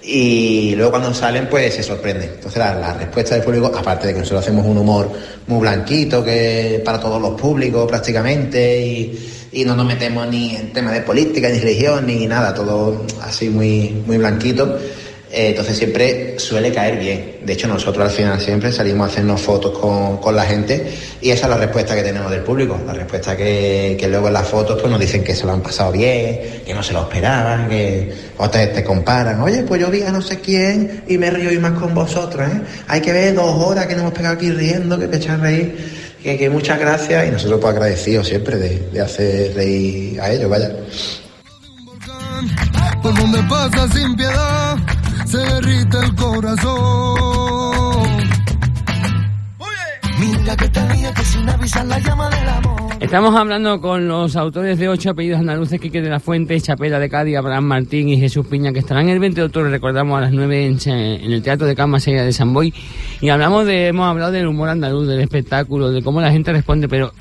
Y 0.02 0.74
luego 0.74 0.90
cuando 0.90 1.14
salen, 1.14 1.48
pues 1.48 1.74
se 1.74 1.82
sorprenden. 1.82 2.30
Entonces 2.34 2.58
la, 2.58 2.94
respuesta 2.94 3.34
del 3.36 3.44
público, 3.44 3.66
aparte 3.66 4.08
de 4.08 4.14
que 4.14 4.20
nosotros 4.20 4.42
hacemos 4.42 4.66
un 4.66 4.78
humor 4.78 5.12
muy 5.46 5.60
blanquito, 5.60 6.24
que 6.24 6.82
para 6.84 6.98
todos 6.98 7.20
los 7.20 7.40
públicos 7.40 7.86
prácticamente, 7.86 8.80
y, 8.80 9.30
y 9.52 9.64
no 9.64 9.76
nos 9.76 9.86
metemos 9.86 10.26
ni 10.26 10.56
en 10.56 10.72
temas 10.72 10.94
de 10.94 11.02
política, 11.02 11.48
ni 11.48 11.58
religión, 11.58 12.06
ni 12.06 12.26
nada, 12.26 12.54
todo 12.54 13.04
así 13.22 13.50
muy, 13.50 14.02
muy 14.06 14.18
blanquito. 14.18 14.78
Eh, 15.30 15.48
entonces 15.48 15.76
siempre 15.76 16.38
suele 16.38 16.72
caer 16.72 16.98
bien. 16.98 17.36
De 17.44 17.52
hecho, 17.52 17.68
nosotros 17.68 18.04
al 18.04 18.10
final 18.10 18.40
siempre 18.40 18.72
salimos 18.72 19.08
a 19.08 19.12
hacernos 19.12 19.40
fotos 19.42 19.78
con, 19.78 20.16
con 20.18 20.34
la 20.34 20.44
gente 20.44 20.90
y 21.20 21.30
esa 21.30 21.44
es 21.44 21.50
la 21.50 21.58
respuesta 21.58 21.94
que 21.94 22.02
tenemos 22.02 22.30
del 22.30 22.40
público. 22.40 22.80
La 22.86 22.94
respuesta 22.94 23.36
que, 23.36 23.96
que 24.00 24.08
luego 24.08 24.28
en 24.28 24.32
las 24.32 24.48
fotos 24.48 24.78
pues 24.80 24.90
nos 24.90 24.98
dicen 24.98 25.22
que 25.22 25.34
se 25.34 25.44
lo 25.44 25.52
han 25.52 25.60
pasado 25.60 25.92
bien, 25.92 26.62
que 26.64 26.72
no 26.72 26.82
se 26.82 26.94
lo 26.94 27.02
esperaban, 27.02 27.68
que 27.68 28.10
o 28.38 28.48
te, 28.48 28.82
comparan. 28.82 29.40
Oye, 29.42 29.64
pues 29.64 29.80
yo 29.80 29.90
vi 29.90 30.02
a 30.02 30.10
no 30.10 30.22
sé 30.22 30.40
quién 30.40 31.04
y 31.06 31.18
me 31.18 31.30
río 31.30 31.52
y 31.52 31.58
más 31.58 31.72
con 31.72 31.94
vosotros. 31.94 32.48
¿eh? 32.48 32.62
Hay 32.86 33.02
que 33.02 33.12
ver 33.12 33.34
dos 33.34 33.62
horas 33.62 33.86
que 33.86 33.94
nos 33.94 34.02
hemos 34.02 34.14
pegado 34.14 34.34
aquí 34.34 34.50
riendo, 34.50 34.98
que 34.98 35.08
te 35.08 35.36
reír. 35.36 36.08
Que, 36.22 36.36
que 36.36 36.50
muchas 36.50 36.80
gracias 36.80 37.28
y 37.28 37.30
nosotros 37.30 37.60
pues 37.60 37.74
agradecidos 37.74 38.26
siempre 38.26 38.56
de, 38.56 38.78
de 38.92 39.00
hacer 39.00 39.54
reír 39.54 40.20
a 40.20 40.32
ellos, 40.32 40.50
vaya. 40.50 40.70
Por 43.02 43.16
donde 43.16 43.42
pasa 43.44 43.88
sin 43.92 44.16
piedad, 44.16 44.76
se 45.28 45.38
derrite 45.38 45.98
el 45.98 46.14
corazón. 46.14 47.18
Estamos 53.00 53.34
hablando 53.34 53.80
con 53.80 54.08
los 54.08 54.36
autores 54.36 54.78
de 54.78 54.88
ocho 54.88 55.10
apellidos 55.10 55.40
andaluces, 55.40 55.80
Quique 55.80 56.00
de 56.00 56.08
la 56.08 56.18
Fuente, 56.18 56.58
Chapela 56.60 56.98
de 56.98 57.08
Cádiz, 57.10 57.36
Abraham 57.36 57.64
Martín 57.64 58.08
y 58.08 58.18
Jesús 58.18 58.46
Piña, 58.46 58.72
que 58.72 58.78
estarán 58.78 59.08
el 59.08 59.18
20 59.18 59.40
de 59.40 59.46
octubre, 59.46 59.70
recordamos, 59.70 60.18
a 60.18 60.22
las 60.22 60.32
9 60.32 60.66
en, 60.66 61.32
el 61.32 61.42
Teatro 61.42 61.66
de 61.66 61.76
Cama 61.76 62.00
Sella 62.00 62.24
de 62.24 62.32
San 62.32 62.52
Boy. 62.52 62.72
Y 63.20 63.28
hablamos 63.28 63.66
de, 63.66 63.88
hemos 63.88 64.08
hablado 64.08 64.32
del 64.32 64.46
humor 64.46 64.70
andaluz, 64.70 65.06
del 65.06 65.20
espectáculo, 65.20 65.90
de 65.90 66.02
cómo 66.02 66.20
la 66.20 66.32
gente 66.32 66.52
responde, 66.52 66.88
pero 66.88 67.12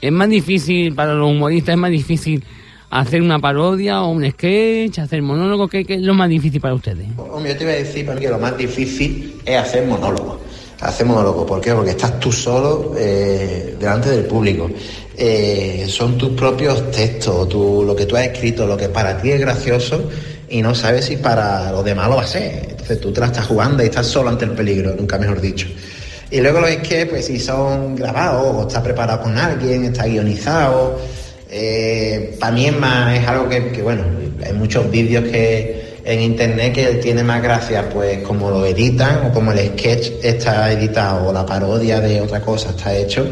es 0.00 0.12
más 0.12 0.28
difícil 0.28 0.94
para 0.94 1.14
los 1.14 1.30
humoristas, 1.30 1.74
es 1.74 1.78
más 1.78 1.90
difícil 1.90 2.44
hacer 2.90 3.20
una 3.22 3.38
parodia 3.38 4.02
o 4.02 4.10
un 4.10 4.28
sketch, 4.30 4.98
hacer 4.98 5.22
monólogo, 5.22 5.68
¿qué, 5.68 5.84
es 5.88 6.00
lo 6.02 6.14
más 6.14 6.28
difícil 6.28 6.60
para 6.60 6.74
ustedes? 6.74 7.06
Hombre, 7.16 7.52
yo 7.52 7.58
te 7.58 7.64
iba 7.64 7.72
a 7.72 7.76
decir 7.76 8.04
para 8.06 8.16
mí 8.18 8.24
que 8.24 8.30
lo 8.30 8.38
más 8.38 8.56
difícil 8.56 9.40
es 9.44 9.56
hacer 9.56 9.86
monólogo. 9.86 10.40
Hacer 10.80 11.06
monólogo, 11.06 11.44
¿por 11.44 11.60
qué? 11.60 11.72
Porque 11.74 11.90
estás 11.90 12.20
tú 12.20 12.30
solo 12.30 12.94
eh, 12.96 13.74
delante 13.80 14.10
del 14.10 14.24
público. 14.26 14.70
Eh, 15.16 15.84
son 15.88 16.16
tus 16.16 16.30
propios 16.30 16.90
textos, 16.92 17.48
tu- 17.48 17.82
lo 17.84 17.96
que 17.96 18.06
tú 18.06 18.16
has 18.16 18.26
escrito, 18.26 18.64
lo 18.66 18.76
que 18.76 18.88
para 18.88 19.20
ti 19.20 19.30
es 19.32 19.40
gracioso 19.40 20.08
y 20.48 20.62
no 20.62 20.74
sabes 20.76 21.06
si 21.06 21.16
para 21.16 21.72
los 21.72 21.84
demás 21.84 22.08
lo 22.08 22.16
va 22.16 22.22
a 22.22 22.26
ser. 22.26 22.68
Entonces 22.70 23.00
tú 23.00 23.12
te 23.12 23.20
la 23.20 23.26
estás 23.26 23.46
jugando 23.46 23.82
y 23.82 23.86
estás 23.86 24.06
solo 24.06 24.28
ante 24.30 24.44
el 24.44 24.52
peligro, 24.52 24.94
nunca 24.96 25.18
mejor 25.18 25.40
dicho. 25.40 25.66
Y 26.30 26.40
luego 26.40 26.60
lo 26.60 26.68
es 26.68 26.76
que, 26.78 27.06
pues 27.06 27.26
si 27.26 27.40
son 27.40 27.96
grabados 27.96 28.54
o 28.54 28.68
está 28.68 28.80
preparado 28.82 29.22
con 29.22 29.36
alguien, 29.36 29.84
está 29.86 30.04
guionizado, 30.06 31.00
eh, 31.50 32.36
para 32.38 32.52
mí 32.52 32.66
es 32.66 32.76
más, 32.76 33.18
es 33.18 33.26
algo 33.26 33.48
que, 33.48 33.82
bueno, 33.82 34.04
hay 34.44 34.52
muchos 34.52 34.90
vídeos 34.90 35.24
que 35.24 35.98
en 36.04 36.20
internet 36.20 36.72
que 36.72 36.86
tiene 36.94 37.22
más 37.22 37.42
gracia, 37.42 37.88
pues 37.90 38.18
como 38.22 38.50
lo 38.50 38.64
editan 38.64 39.26
o 39.26 39.32
como 39.32 39.52
el 39.52 39.58
sketch 39.58 40.12
está 40.22 40.72
editado 40.72 41.28
o 41.28 41.32
la 41.32 41.44
parodia 41.44 42.00
de 42.00 42.20
otra 42.20 42.40
cosa 42.40 42.70
está 42.70 42.96
hecho, 42.96 43.26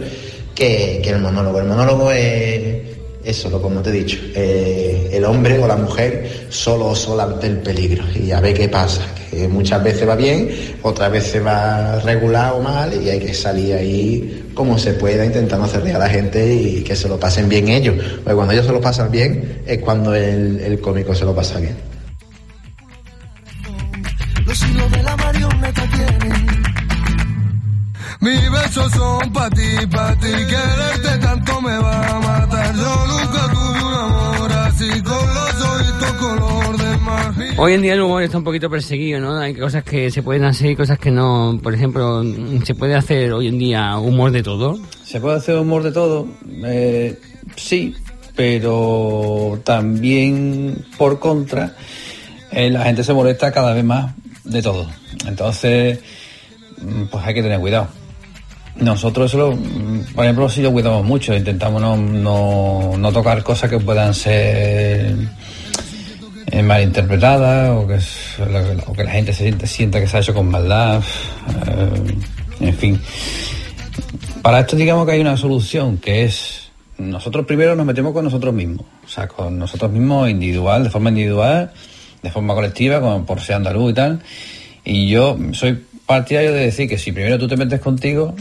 que, 0.55 1.01
que 1.03 1.11
el 1.11 1.21
monólogo. 1.21 1.61
El 1.61 1.67
monólogo 1.67 2.11
es 2.11 2.97
eso, 3.27 3.51
lo 3.51 3.61
como 3.61 3.83
te 3.83 3.91
he 3.91 3.93
dicho, 3.93 4.19
eh, 4.35 5.11
el 5.13 5.25
hombre 5.25 5.59
o 5.59 5.67
la 5.67 5.77
mujer 5.77 6.47
solo 6.49 6.87
o 6.87 6.95
sola 6.95 7.25
ante 7.25 7.49
el 7.49 7.59
peligro 7.59 8.05
y 8.15 8.31
a 8.31 8.41
ver 8.41 8.55
qué 8.55 8.69
pasa, 8.69 9.03
que 9.31 9.49
muchas 9.49 9.83
veces 9.83 10.09
va 10.09 10.15
bien, 10.15 10.49
otras 10.83 11.11
veces 11.11 11.45
va 11.45 11.99
regular 12.01 12.53
o 12.53 12.61
mal 12.61 12.93
y 13.03 13.11
hay 13.11 13.19
que 13.19 13.35
salir 13.35 13.75
ahí 13.75 14.46
como 14.57 14.79
se 14.79 14.95
pueda 14.95 15.25
intentando 15.25 15.67
hacer 15.67 15.83
reír 15.83 15.97
a 15.97 16.01
la 16.01 16.09
gente 16.09 16.53
y 16.53 16.83
que 16.83 16.97
se 16.97 17.07
lo 17.09 17.21
pasen 17.21 17.49
bien 17.49 17.69
ellos, 17.69 17.95
porque 18.25 18.35
cuando 18.35 18.55
ellos 18.55 18.67
se 18.67 18.73
lo 18.73 18.81
pasan 18.81 19.13
bien 19.13 19.63
es 19.67 19.79
cuando 19.81 20.15
el, 20.15 20.81
cómico 20.81 21.15
se 21.15 21.27
lo 21.27 21.35
pasa 21.35 21.61
bien. 21.61 21.77
Hoy 37.59 37.73
en 37.73 37.83
día 37.83 37.95
el 37.95 38.03
humor 38.03 38.23
está 38.23 38.39
un 38.39 38.45
poquito 38.45 38.69
perseguido, 38.69 39.19
¿no? 39.21 39.39
Hay 39.39 39.55
cosas 39.55 39.83
que 39.83 40.11
se 40.11 40.23
pueden 40.23 40.45
hacer 40.45 40.71
y 40.71 40.77
cosas 40.77 40.99
que 40.99 41.11
no. 41.11 41.59
Por 41.63 41.75
ejemplo, 41.75 42.23
¿se 42.65 42.75
puede 42.75 42.95
hacer 42.95 43.33
hoy 43.33 43.49
en 43.49 43.59
día 43.59 43.97
humor 43.99 44.31
de 44.31 44.43
todo? 44.43 44.79
¿Se 45.05 45.21
puede 45.21 45.37
hacer 45.39 45.57
humor 45.57 45.83
de 45.83 45.93
todo? 45.93 46.27
Eh, 46.65 47.19
sí, 47.57 47.95
pero 48.35 49.59
también 49.65 50.85
por 50.99 51.19
contra, 51.19 51.75
eh, 52.53 52.71
la 52.71 52.85
gente 52.85 53.03
se 53.05 53.15
molesta 53.15 53.51
cada 53.53 53.73
vez 53.73 53.85
más 53.85 54.13
de 54.45 54.63
todo. 54.63 54.87
Entonces, 55.27 55.99
mm, 56.83 57.05
pues 57.11 57.25
hay 57.25 57.35
que 57.35 57.43
tener 57.43 57.59
cuidado. 57.59 57.89
Nosotros, 58.77 59.31
eso 59.31 59.39
lo- 59.39 59.57
mm, 59.57 60.13
por 60.15 60.25
ejemplo, 60.27 60.49
sí 60.51 60.61
lo 60.61 60.71
cuidamos 60.73 61.05
mucho. 61.07 61.35
Intentamos 61.35 61.81
no, 61.81 61.97
no, 61.97 62.97
no 62.99 63.13
tocar 63.13 63.43
cosas 63.43 63.71
que 63.71 63.79
puedan 63.79 64.13
ser 64.13 65.17
eh, 66.47 66.63
malinterpretadas 66.63 67.71
o 67.71 67.87
que, 67.87 67.95
es- 67.97 68.37
o 68.87 68.93
que 68.93 69.05
la 69.05 69.11
gente 69.11 69.33
se 69.33 69.43
sienta, 69.45 69.67
sienta 69.67 70.01
que 70.01 70.07
se 70.07 70.17
ha 70.17 70.21
hecho 70.21 70.35
con 70.35 70.49
maldad. 70.51 71.03
eh, 71.67 72.15
en 72.61 72.75
fin. 72.75 73.01
Para 74.43 74.61
esto 74.61 74.77
digamos 74.77 75.07
que 75.07 75.13
hay 75.13 75.21
una 75.21 75.37
solución 75.37 75.99
que 75.99 76.25
es 76.25 76.71
nosotros 76.99 77.45
primero 77.47 77.75
nos 77.75 77.85
metemos 77.85 78.13
con 78.13 78.25
nosotros 78.25 78.55
mismos, 78.55 78.87
o 79.05 79.09
sea, 79.09 79.29
con 79.29 79.59
nosotros 79.59 79.91
mismos 79.91 80.31
individual, 80.31 80.85
de 80.85 80.91
forma 80.91 81.11
individual, 81.11 81.71
de 82.23 82.31
forma 82.31 82.55
colectiva, 82.55 83.01
como 83.01 83.27
por 83.27 83.41
ser 83.41 83.57
andaluz 83.57 83.91
y 83.91 83.95
tal. 83.95 84.21
Y 84.85 85.09
yo 85.09 85.37
soy 85.53 85.85
partidario 86.07 86.53
de 86.53 86.61
decir 86.61 86.89
que 86.89 86.97
si 86.97 87.13
primero 87.13 87.39
tú 87.39 87.47
te 87.49 87.57
metes 87.57 87.81
contigo, 87.81 88.35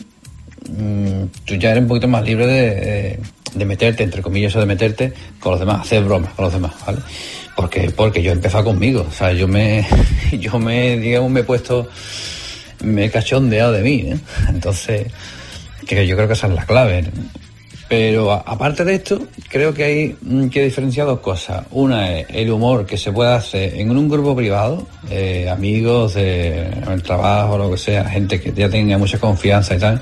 mm, 0.70 1.24
tú 1.44 1.56
ya 1.56 1.72
eres 1.72 1.82
un 1.82 1.90
poquito 1.90 2.08
más 2.08 2.24
libre 2.24 2.46
de, 2.48 2.76
de- 2.76 3.20
de 3.56 3.66
meterte, 3.66 4.04
entre 4.04 4.22
comillas, 4.22 4.52
eso 4.52 4.60
de 4.60 4.66
meterte 4.68 5.14
con 5.40 5.52
los 5.52 5.60
demás, 5.60 5.82
hacer 5.82 6.04
bromas 6.04 6.34
con 6.34 6.46
los 6.46 6.54
demás, 6.54 6.74
¿vale? 6.86 7.00
Porque, 7.56 7.90
porque 7.90 8.22
yo 8.22 8.32
he 8.32 8.34
empezado 8.34 8.66
conmigo, 8.66 9.06
o 9.08 9.12
sea, 9.12 9.32
yo 9.32 9.48
me, 9.48 9.86
yo 10.40 10.60
me, 10.60 10.98
digamos, 10.98 11.32
me 11.32 11.40
he 11.40 11.44
puesto, 11.44 11.88
me 12.84 13.06
he 13.06 13.10
cachondeado 13.10 13.72
de 13.72 13.82
mí, 13.82 14.04
¿eh? 14.08 14.18
Entonces, 14.50 15.08
que 15.88 16.06
yo 16.06 16.16
creo 16.16 16.28
que 16.28 16.34
esa 16.34 16.48
es 16.48 16.54
la 16.54 16.66
clave. 16.66 17.04
¿no? 17.04 17.10
Pero 17.88 18.32
aparte 18.32 18.84
de 18.84 18.96
esto, 18.96 19.28
creo 19.48 19.74
que 19.74 19.84
hay 19.84 20.16
mm, 20.20 20.48
que 20.48 20.64
diferenciar 20.64 21.06
dos 21.06 21.20
cosas. 21.20 21.66
Una 21.72 22.18
es 22.20 22.28
el 22.30 22.52
humor 22.52 22.86
que 22.86 22.98
se 22.98 23.12
puede 23.12 23.32
hacer 23.34 23.76
en 23.76 23.96
un 23.96 24.10
grupo 24.10 24.36
privado, 24.36 24.88
eh, 25.10 25.48
amigos 25.50 26.16
de 26.16 26.68
el 26.92 27.04
trabajo, 27.04 27.58
lo 27.58 27.70
que 27.72 27.78
sea, 27.78 28.06
gente 28.06 28.42
que 28.42 28.52
ya 28.54 28.70
tenga 28.70 28.98
mucha 28.98 29.20
confianza 29.20 29.76
y 29.76 29.80
tal. 29.80 30.02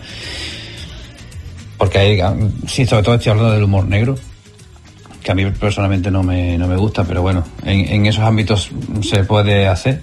Porque 1.77 1.97
hay, 1.97 2.19
ah, 2.21 2.33
sí, 2.67 2.85
sobre 2.85 3.03
todo 3.03 3.15
estoy 3.15 3.31
hablando 3.31 3.51
del 3.51 3.63
humor 3.63 3.85
negro, 3.85 4.15
que 5.23 5.31
a 5.31 5.35
mí 5.35 5.45
personalmente 5.51 6.11
no 6.11 6.21
me, 6.21 6.57
no 6.57 6.67
me 6.67 6.75
gusta, 6.75 7.03
pero 7.03 7.21
bueno, 7.21 7.43
en, 7.63 8.05
esos 8.05 8.23
ámbitos 8.23 8.69
se 9.01 9.23
puede 9.23 9.67
hacer. 9.67 10.01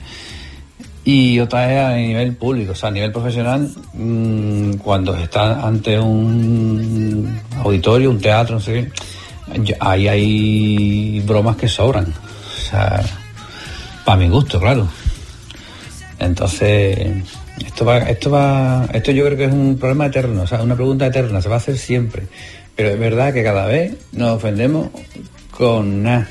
Y 1.04 1.38
otra 1.40 1.72
es 1.72 1.78
a 1.78 1.96
nivel 1.96 2.36
público, 2.36 2.72
o 2.72 2.74
sea, 2.74 2.88
a 2.88 2.92
nivel 2.92 3.12
profesional, 3.12 3.70
mm, 3.94 4.74
cuando 4.74 5.16
está 5.16 5.66
ante 5.66 5.98
un 5.98 7.38
auditorio, 7.62 8.10
un 8.10 8.20
teatro, 8.20 8.56
no 8.56 8.60
sé 8.60 8.90
qué, 9.54 9.76
ahí 9.80 10.08
hay 10.08 11.20
bromas 11.20 11.56
que 11.56 11.68
sobran. 11.68 12.06
O 12.06 12.70
sea, 12.70 13.02
para 14.04 14.18
mi 14.18 14.28
gusto, 14.28 14.60
claro. 14.60 14.88
Entonces, 16.18 17.24
esto 17.66 17.84
va, 17.84 17.98
esto 17.98 18.30
va, 18.30 18.86
esto 18.92 19.10
yo 19.10 19.24
creo 19.24 19.36
que 19.36 19.44
es 19.44 19.52
un 19.52 19.78
problema 19.78 20.06
eterno, 20.06 20.42
o 20.42 20.46
sea, 20.46 20.62
una 20.62 20.74
pregunta 20.74 21.06
eterna, 21.06 21.40
se 21.40 21.48
va 21.48 21.56
a 21.56 21.58
hacer 21.58 21.78
siempre. 21.78 22.24
Pero 22.80 22.94
es 22.94 22.98
verdad 22.98 23.34
que 23.34 23.42
cada 23.42 23.66
vez 23.66 23.92
nos 24.12 24.36
ofendemos 24.38 24.88
con 25.50 26.02
nada. 26.02 26.30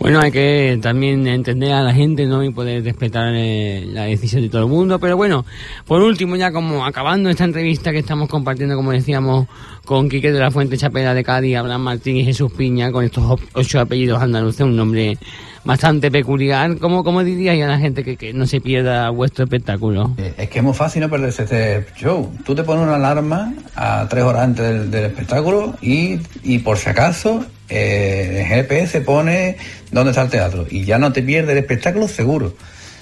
Bueno, 0.00 0.20
hay 0.20 0.30
que 0.30 0.78
también 0.80 1.26
entender 1.26 1.72
a 1.72 1.82
la 1.82 1.92
gente, 1.92 2.24
¿no? 2.26 2.44
Y 2.44 2.50
poder 2.50 2.84
respetar 2.84 3.32
eh, 3.34 3.84
la 3.92 4.04
decisión 4.04 4.42
de 4.42 4.48
todo 4.48 4.62
el 4.62 4.68
mundo. 4.68 4.98
Pero 5.00 5.16
bueno, 5.16 5.44
por 5.86 6.00
último, 6.02 6.36
ya 6.36 6.52
como 6.52 6.86
acabando 6.86 7.28
esta 7.28 7.44
entrevista 7.44 7.90
que 7.90 7.98
estamos 7.98 8.28
compartiendo, 8.28 8.76
como 8.76 8.92
decíamos, 8.92 9.48
con 9.84 10.08
Quique 10.08 10.30
de 10.30 10.38
la 10.38 10.52
Fuente 10.52 10.76
Chapela 10.76 11.14
de 11.14 11.24
Cádiz, 11.24 11.56
Abraham 11.56 11.82
Martín 11.82 12.16
y 12.16 12.24
Jesús 12.24 12.52
Piña, 12.52 12.92
con 12.92 13.04
estos 13.04 13.40
ocho 13.54 13.80
apellidos 13.80 14.22
andaluces, 14.22 14.60
un 14.60 14.76
nombre 14.76 15.18
bastante 15.64 16.12
peculiar. 16.12 16.78
¿Cómo, 16.78 17.02
cómo 17.02 17.24
diríais 17.24 17.62
a 17.64 17.66
la 17.66 17.78
gente 17.78 18.04
que, 18.04 18.16
que 18.16 18.32
no 18.32 18.46
se 18.46 18.60
pierda 18.60 19.10
vuestro 19.10 19.44
espectáculo? 19.44 20.14
Eh, 20.16 20.32
Es 20.38 20.48
que 20.48 20.58
es 20.60 20.64
muy 20.64 20.74
fácil 20.74 21.02
no 21.02 21.10
perderse 21.10 21.42
este 21.42 21.86
show. 21.96 22.32
Tú 22.44 22.54
te 22.54 22.62
pones 22.62 22.84
una 22.84 22.94
alarma 22.94 23.52
a 23.74 24.06
tres 24.08 24.22
horas 24.22 24.42
antes 24.42 24.64
del, 24.64 24.90
del 24.92 25.04
espectáculo 25.06 25.74
y, 25.82 26.18
y 26.44 26.60
por 26.60 26.78
si 26.78 26.88
acaso 26.88 27.44
eh, 27.68 28.38
el 28.40 28.46
GPS 28.46 29.00
pone 29.02 29.56
dónde 29.90 30.10
está 30.10 30.22
el 30.22 30.30
teatro 30.30 30.66
y 30.70 30.84
ya 30.84 30.98
no 30.98 31.12
te 31.12 31.22
pierdes 31.22 31.52
el 31.52 31.58
espectáculo 31.58 32.08
seguro. 32.08 32.54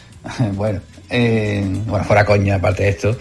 bueno, 0.54 0.80
eh, 1.10 1.62
bueno, 1.86 2.04
fuera 2.04 2.24
coña, 2.24 2.56
aparte 2.56 2.82
de 2.84 2.88
esto, 2.90 3.16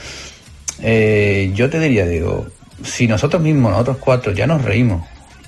eh, 0.81 1.51
yo 1.53 1.69
te 1.69 1.79
diría, 1.79 2.05
digo, 2.05 2.47
si 2.83 3.07
nosotros 3.07 3.41
mismos, 3.41 3.71
nosotros 3.71 3.97
cuatro, 3.99 4.31
ya 4.33 4.47
nos 4.47 4.63
reímos 4.63 5.05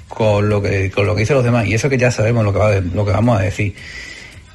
con 0.08 0.48
lo 0.50 0.62
que 0.62 0.89
con 0.89 1.06
lo 1.06 1.14
que 1.16 1.22
dicen 1.22 1.36
los 1.36 1.43
demás 1.45 1.68
y 1.68 1.74
eso 1.74 1.89
que 1.89 1.98
ya 1.98 2.10
sabemos 2.12 2.43
lo 2.45 2.54
que 3.06 3.12
vamos 3.12 3.39
a 3.39 3.43
decir 3.43 3.76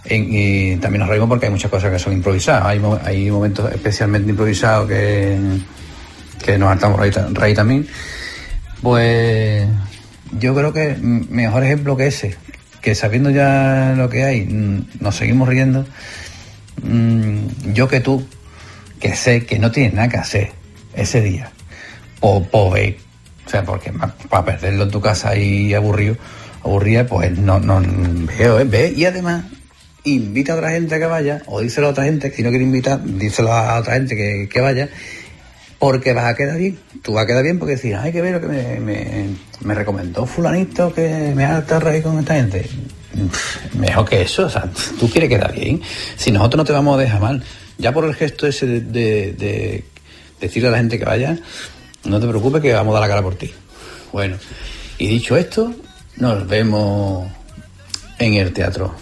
y 0.04 0.76
también 0.76 1.00
nos 1.00 1.08
reímos 1.08 1.28
porque 1.28 1.46
hay 1.46 1.52
muchas 1.52 1.70
cosas 1.70 1.92
que 1.92 1.98
son 1.98 2.12
improvisadas. 2.12 2.64
Hay, 2.66 2.80
mo- 2.80 2.98
hay 3.04 3.30
momentos 3.30 3.70
especialmente 3.72 4.30
improvisados 4.30 4.88
que, 4.88 5.38
que 6.44 6.58
nos 6.58 6.70
hartamos 6.70 6.98
reír, 6.98 7.14
reír 7.32 7.54
también. 7.54 7.86
Pues 8.82 9.64
yo 10.38 10.54
creo 10.54 10.72
que 10.72 10.96
mejor 10.96 11.64
ejemplo 11.64 11.96
que 11.96 12.06
ese, 12.06 12.36
que 12.80 12.94
sabiendo 12.94 13.30
ya 13.30 13.94
lo 13.96 14.08
que 14.08 14.24
hay, 14.24 14.86
nos 15.00 15.16
seguimos 15.16 15.48
riendo. 15.48 15.86
Mm, 16.82 17.72
yo 17.72 17.88
que 17.88 18.00
tú, 18.00 18.26
que 19.00 19.14
sé 19.14 19.46
que 19.46 19.58
no 19.58 19.70
tienes 19.70 19.94
nada 19.94 20.08
que 20.08 20.16
hacer 20.16 20.52
ese 20.94 21.20
día, 21.20 21.52
o, 22.20 22.46
o 22.50 22.70
ve, 22.70 22.98
o 23.46 23.50
sea, 23.50 23.64
porque 23.64 23.92
para 24.28 24.44
perderlo 24.44 24.84
en 24.84 24.90
tu 24.90 25.00
casa 25.00 25.30
ahí 25.30 25.74
aburrido, 25.74 26.16
aburrida, 26.64 27.06
pues 27.06 27.36
no, 27.38 27.60
no 27.60 27.80
veo, 28.38 28.60
¿eh? 28.60 28.64
ve, 28.64 28.92
y 28.96 29.04
además 29.04 29.44
invita 30.04 30.54
a 30.54 30.56
otra 30.56 30.70
gente 30.70 30.94
a 30.94 30.98
que 30.98 31.06
vaya, 31.06 31.42
o 31.46 31.60
díselo 31.60 31.88
a 31.88 31.90
otra 31.90 32.04
gente, 32.04 32.32
si 32.32 32.42
no 32.42 32.50
quiere 32.50 32.64
invitar, 32.64 33.02
díselo 33.04 33.52
a 33.52 33.78
otra 33.78 33.94
gente 33.94 34.16
que, 34.16 34.48
que 34.50 34.60
vaya, 34.60 34.88
porque 35.82 36.12
vas 36.12 36.26
a 36.26 36.36
quedar 36.36 36.58
bien. 36.58 36.78
Tú 37.02 37.14
vas 37.14 37.24
a 37.24 37.26
quedar 37.26 37.42
bien 37.42 37.58
porque 37.58 37.74
decís, 37.74 37.92
ay, 37.98 38.12
que 38.12 38.22
ver 38.22 38.34
lo 38.34 38.40
que 38.40 38.46
me, 38.46 38.78
me, 38.78 39.26
me 39.62 39.74
recomendó 39.74 40.26
fulanito 40.26 40.94
que 40.94 41.32
me 41.34 41.44
harta 41.44 41.80
reír 41.80 42.04
con 42.04 42.20
esta 42.20 42.36
gente. 42.36 42.68
Mejor 43.76 44.08
que 44.08 44.22
eso, 44.22 44.46
o 44.46 44.48
sea, 44.48 44.70
tú 45.00 45.10
quieres 45.10 45.28
quedar 45.28 45.52
bien. 45.52 45.82
Si 46.16 46.30
nosotros 46.30 46.58
no 46.58 46.64
te 46.64 46.72
vamos 46.72 46.96
a 46.96 47.00
dejar 47.02 47.20
mal, 47.20 47.42
ya 47.78 47.90
por 47.90 48.04
el 48.04 48.14
gesto 48.14 48.46
ese 48.46 48.64
de- 48.66 49.32
de 49.32 49.84
decirle 50.40 50.68
a 50.68 50.70
la 50.70 50.78
gente 50.78 51.00
que 51.00 51.04
vaya, 51.04 51.36
no 52.04 52.20
te 52.20 52.28
preocupes 52.28 52.62
que 52.62 52.72
vamos 52.72 52.92
a 52.94 53.00
dar 53.00 53.08
la 53.08 53.14
cara 53.16 53.22
por 53.22 53.34
ti. 53.34 53.52
Bueno, 54.12 54.36
y 54.98 55.08
dicho 55.08 55.36
esto, 55.36 55.74
nos 56.16 56.46
vemos 56.46 57.26
en 58.20 58.34
el 58.34 58.52
teatro. 58.52 58.94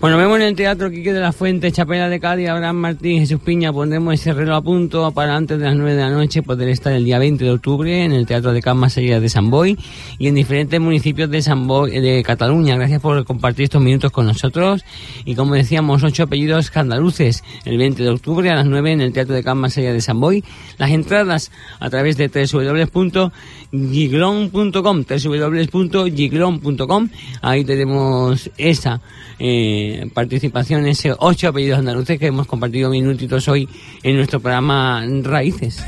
Bueno, 0.00 0.16
vemos 0.16 0.36
en 0.36 0.44
el 0.44 0.56
Teatro 0.56 0.90
Quique 0.90 1.12
de 1.12 1.20
la 1.20 1.30
Fuente, 1.30 1.70
Chapela 1.72 2.08
de 2.08 2.20
Cádiz, 2.20 2.48
Abraham 2.48 2.76
Martín, 2.76 3.18
Jesús 3.18 3.38
Piña. 3.38 3.70
Pondremos 3.70 4.14
ese 4.14 4.32
reloj 4.32 4.56
a 4.56 4.62
punto 4.62 5.12
para 5.12 5.36
antes 5.36 5.58
de 5.58 5.66
las 5.66 5.76
9 5.76 5.92
de 5.92 6.00
la 6.00 6.08
noche 6.08 6.42
poder 6.42 6.70
estar 6.70 6.94
el 6.94 7.04
día 7.04 7.18
20 7.18 7.44
de 7.44 7.50
octubre 7.50 8.02
en 8.02 8.12
el 8.12 8.24
Teatro 8.24 8.54
de 8.54 8.62
Can 8.62 8.78
Masería 8.78 9.20
de 9.20 9.28
San 9.28 9.50
Boy 9.50 9.78
y 10.18 10.28
en 10.28 10.36
diferentes 10.36 10.80
municipios 10.80 11.28
de 11.28 11.42
San 11.42 11.66
Boy, 11.66 12.00
de 12.00 12.22
Cataluña. 12.22 12.76
Gracias 12.76 13.02
por 13.02 13.22
compartir 13.26 13.64
estos 13.64 13.82
minutos 13.82 14.10
con 14.10 14.24
nosotros. 14.24 14.86
Y 15.26 15.34
como 15.34 15.54
decíamos, 15.54 16.02
ocho 16.02 16.22
apellidos 16.22 16.74
andaluces 16.74 17.44
el 17.66 17.76
20 17.76 18.02
de 18.02 18.08
octubre 18.08 18.48
a 18.48 18.54
las 18.54 18.64
9 18.64 18.92
en 18.92 19.02
el 19.02 19.12
Teatro 19.12 19.34
de 19.34 19.44
Can 19.44 19.58
Masería 19.58 19.92
de 19.92 20.00
San 20.00 20.18
Boy. 20.18 20.42
Las 20.78 20.92
entradas 20.92 21.52
a 21.78 21.90
través 21.90 22.16
de 22.16 22.28
www.giglon.com 22.28 25.04
www.giglon.com 25.04 27.08
Ahí 27.42 27.64
tenemos 27.66 28.50
esa 28.56 29.02
eh, 29.38 29.89
participación, 30.12 30.86
ese 30.86 31.14
ocho 31.18 31.48
apellidos 31.48 31.78
andaluces 31.78 32.18
que 32.18 32.26
hemos 32.26 32.46
compartido 32.46 32.90
minutitos 32.90 33.48
hoy 33.48 33.68
en 34.02 34.16
nuestro 34.16 34.40
programa 34.40 35.04
Raíces. 35.22 35.82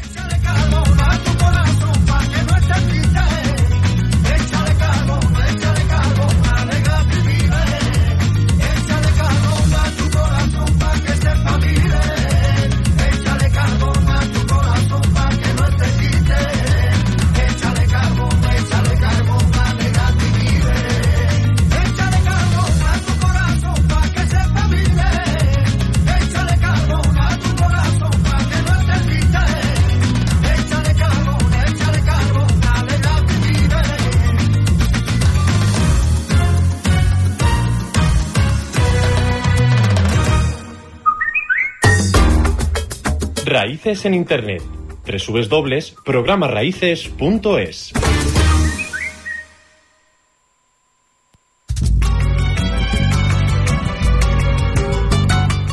Raíces 43.62 44.04
en 44.06 44.14
Internet. 44.14 44.60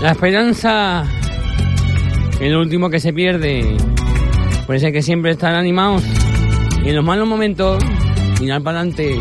La 0.01 0.11
esperanza 0.11 1.03
es 2.39 2.51
lo 2.51 2.59
último 2.59 2.91
que 2.91 2.99
se 2.99 3.11
pierde. 3.11 3.75
Por 4.67 4.75
eso 4.75 4.85
hay 4.85 4.93
que 4.93 5.01
siempre 5.01 5.31
estar 5.31 5.55
animados. 5.55 6.03
Y 6.85 6.89
en 6.89 6.95
los 6.95 7.03
malos 7.03 7.27
momentos, 7.27 7.83
mirar 8.39 8.61
para 8.61 8.81
adelante. 8.81 9.19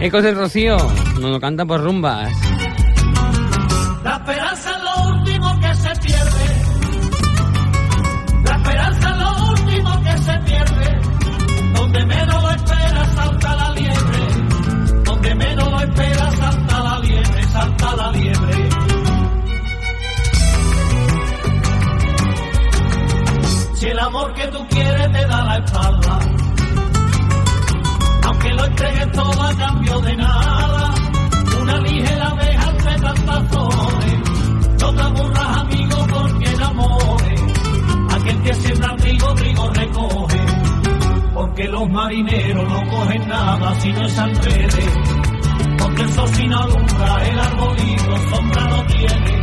Ecos 0.00 0.22
del 0.22 0.36
Rocío, 0.36 0.76
nos 1.20 1.32
lo 1.32 1.40
canta 1.40 1.66
por 1.66 1.82
rumbas. 1.82 2.51
Da 25.32 25.44
la 25.44 25.56
espalda, 25.56 26.18
aunque 28.24 28.48
lo 28.50 28.64
entregues 28.66 29.12
todo 29.12 29.42
a 29.42 29.54
cambio 29.54 30.00
de 30.00 30.16
nada, 30.16 30.94
una 31.62 31.76
ligera 31.78 32.28
hace 32.66 33.00
tantas 33.00 33.48
flores, 33.48 34.20
no 34.80 34.94
te 34.94 35.02
aburras 35.02 35.58
amigo 35.58 36.06
porque 36.12 36.50
enamore, 36.50 37.34
aquel 38.10 38.42
que 38.42 38.54
siembra 38.54 38.96
trigo, 38.96 39.34
trigo 39.34 39.70
recoge, 39.70 40.40
porque 41.34 41.64
los 41.68 41.88
marineros 41.88 42.68
no 42.68 42.90
cogen 42.90 43.28
nada 43.28 43.74
si 43.80 43.92
no 43.92 44.04
es 44.04 44.18
al 44.18 44.32
porque 45.78 46.02
el 46.02 46.10
sol 46.10 46.28
sin 46.28 46.52
alumbra, 46.52 47.28
el 47.28 47.38
arbolito 47.40 48.16
sombra 48.30 48.64
no 48.68 48.86
tiene, 48.86 49.42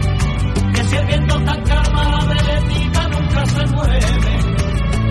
que 0.74 0.84
si 0.84 0.96
el 0.98 1.08
viento 1.08 1.36
tan 1.42 1.64
calma 1.64 2.04
la 2.04 3.08
nunca 3.10 3.46
se 3.46 3.66
mueve, 3.68 4.49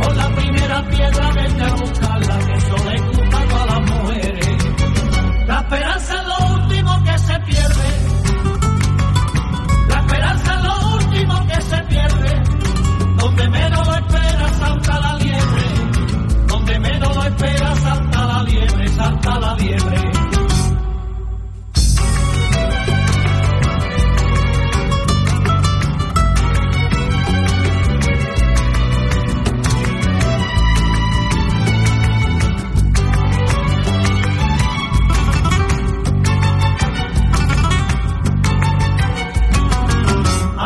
por 0.00 0.16
la 0.16 0.28
primera 0.34 0.82
piedra 0.88 1.30
vete 1.32 1.62
a 1.62 1.74
buscarla, 1.74 2.38
que 2.38 2.52
eso 2.54 2.76
le 2.84 3.00
gusta 3.02 3.38
a 3.38 3.66
las 3.66 3.90
mujeres. 3.90 4.56
La 5.46 5.58
esperanza 5.60 6.14
es 6.14 6.26
lo 6.26 6.54
último 6.54 7.04
que 7.04 7.18
se 7.18 7.40
pierde. 7.40 7.88
La 9.88 10.00
esperanza 10.00 10.54
es 10.54 10.62
lo 10.62 10.94
último 10.96 11.46
que 11.46 11.60
se 11.62 11.82
pierde. 11.84 12.42
Donde 13.16 13.48
menos 13.48 13.86
lo 13.86 13.94
espera 13.94 14.48
salta 14.58 15.00
la 15.00 15.14
liebre. 15.16 15.64
Donde 16.46 16.78
menos 16.80 17.16
lo 17.16 17.24
espera 17.24 17.76
salta 17.76 18.26
la 18.26 18.42
liebre, 18.42 18.88
salta 18.88 19.40
la 19.40 19.54
liebre. 19.54 20.07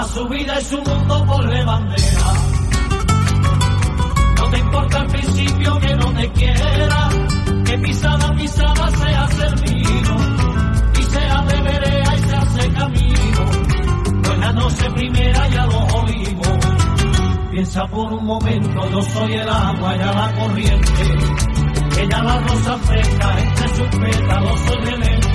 Su 0.04 0.26
vida 0.28 0.60
y 0.60 0.64
su 0.64 0.76
mundo 0.76 1.24
por 1.26 1.64
bandera. 1.64 2.32
No 4.36 4.44
te 4.50 4.58
importa 4.58 5.00
al 5.00 5.06
principio 5.06 5.78
que 5.78 5.94
no 5.94 6.12
te 6.12 6.32
quiera, 6.32 7.08
que 7.64 7.78
pisada 7.78 8.34
pisada 8.34 8.90
se 8.90 9.14
hace 9.14 9.42
y 10.98 11.02
se 11.02 11.18
hace 11.18 11.62
vereda 11.62 12.16
y 12.16 12.18
se 12.18 12.36
hace 12.36 12.72
camino. 12.72 13.42
La 14.40 14.52
noche 14.52 14.90
primera 14.90 15.48
ya 15.48 15.66
los 15.66 15.94
olivos. 15.94 16.58
Piensa 17.50 17.86
por 17.86 18.12
un 18.12 18.24
momento, 18.24 18.90
yo 18.90 19.02
soy 19.02 19.34
el 19.34 19.48
agua, 19.48 19.96
ya 19.96 20.12
la 20.12 20.34
corriente. 20.34 21.02
Ella 21.98 22.22
la 22.22 22.38
rosa 22.40 22.76
fresca, 22.78 23.38
entre 23.38 23.68
sus 23.68 23.88
pétalos 24.00 24.60
soy 24.60 24.84
de 24.84 24.96
mente. 24.98 25.32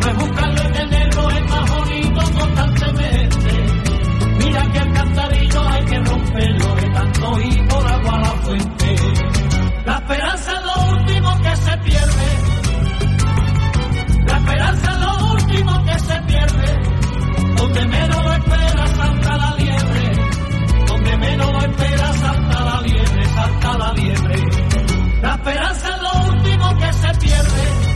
Pues 0.00 0.14
buscarlo 0.16 0.62
en 0.62 0.74
el 0.74 0.90
negro 0.90 1.30
es 1.30 1.50
más 1.50 1.70
bonito 1.70 2.20
constantemente. 2.38 3.21
Mira 4.52 4.70
que 4.70 4.78
el 4.80 4.92
cantarillo 4.92 5.66
hay 5.66 5.84
que 5.86 5.98
romperlo 6.00 6.74
de 6.74 6.90
tanto 6.90 7.40
ir 7.40 7.68
por 7.68 7.86
agua 7.86 8.18
la 8.18 8.30
fuente. 8.42 8.96
La 9.86 9.94
esperanza 9.94 10.52
es 10.52 10.64
lo 10.66 10.92
último 10.92 11.38
que 11.40 11.56
se 11.56 11.78
pierde. 11.78 12.26
La 14.26 14.36
esperanza 14.36 14.92
es 14.92 14.98
lo 14.98 15.32
último 15.32 15.84
que 15.84 15.98
se 16.00 16.22
pierde. 16.26 16.82
Donde 17.56 17.86
menos 17.86 18.24
lo 18.24 18.32
espera 18.34 18.86
salta 18.88 19.36
la 19.38 19.56
liebre. 19.56 20.12
Donde 20.86 21.16
menos 21.16 21.52
lo 21.52 21.58
espera 21.60 22.12
salta 22.12 22.64
la 22.64 22.80
liebre, 22.82 23.24
salta 23.24 23.78
la 23.78 23.92
liebre. 23.94 24.36
La 25.22 25.34
esperanza 25.34 25.88
es 25.88 26.02
lo 26.02 26.34
último 26.34 26.76
que 26.76 26.92
se 26.92 27.08
pierde. 27.20 27.91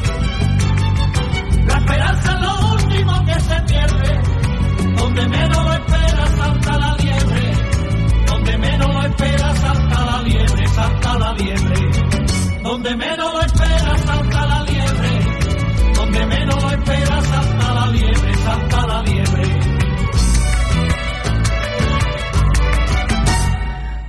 Espera 9.16 9.54
salta 9.54 10.04
la 10.04 10.22
liebre, 10.22 10.68
salta 10.68 11.18
la 11.18 11.32
liebre. 11.32 12.62
Donde 12.62 12.96
menos 12.96 13.32
lo 13.32 13.40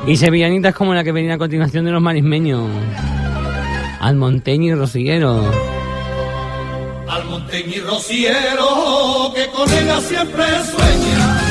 Y 0.08 0.16
sevillanitas 0.16 0.74
como 0.74 0.94
la 0.94 1.04
que 1.04 1.12
venía 1.12 1.34
a 1.34 1.38
continuación 1.38 1.84
de 1.84 1.92
los 1.92 2.02
marismeños. 2.02 2.70
Almonteño 4.00 4.72
y 4.72 4.76
Rosillero. 4.76 5.52
Al 7.10 7.26
monteño 7.26 7.74
y 7.76 7.80
rociero 7.80 9.32
que 9.36 9.48
con 9.48 9.70
ella 9.70 10.00
siempre 10.00 10.44
sueña. 10.46 11.42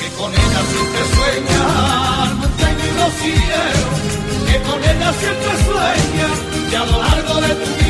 Que 0.00 0.08
con 0.18 0.32
ella 0.32 0.60
siempre 0.72 1.00
sueña. 1.14 2.22
Al 2.22 2.34
monteño 2.36 2.84
y 2.84 2.92
rociero 3.00 3.88
que 4.48 4.56
con 4.68 4.80
ella 4.82 5.12
siempre 5.12 5.52
sueña. 5.64 6.28
Y 6.70 6.74
a 6.74 6.84
lo 6.84 7.02
largo 7.02 7.40
de 7.40 7.54
tu 7.54 7.84
vida 7.84 7.87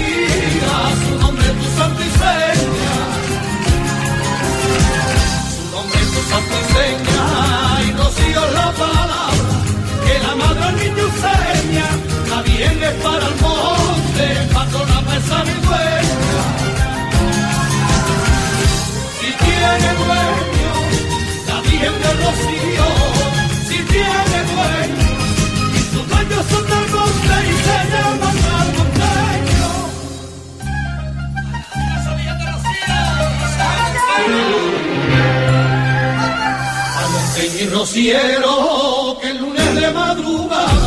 rociero, 37.79 39.19
que 39.21 39.31
el 39.31 39.39
lunes 39.39 39.75
de 39.75 39.91
madrugada 39.93 40.78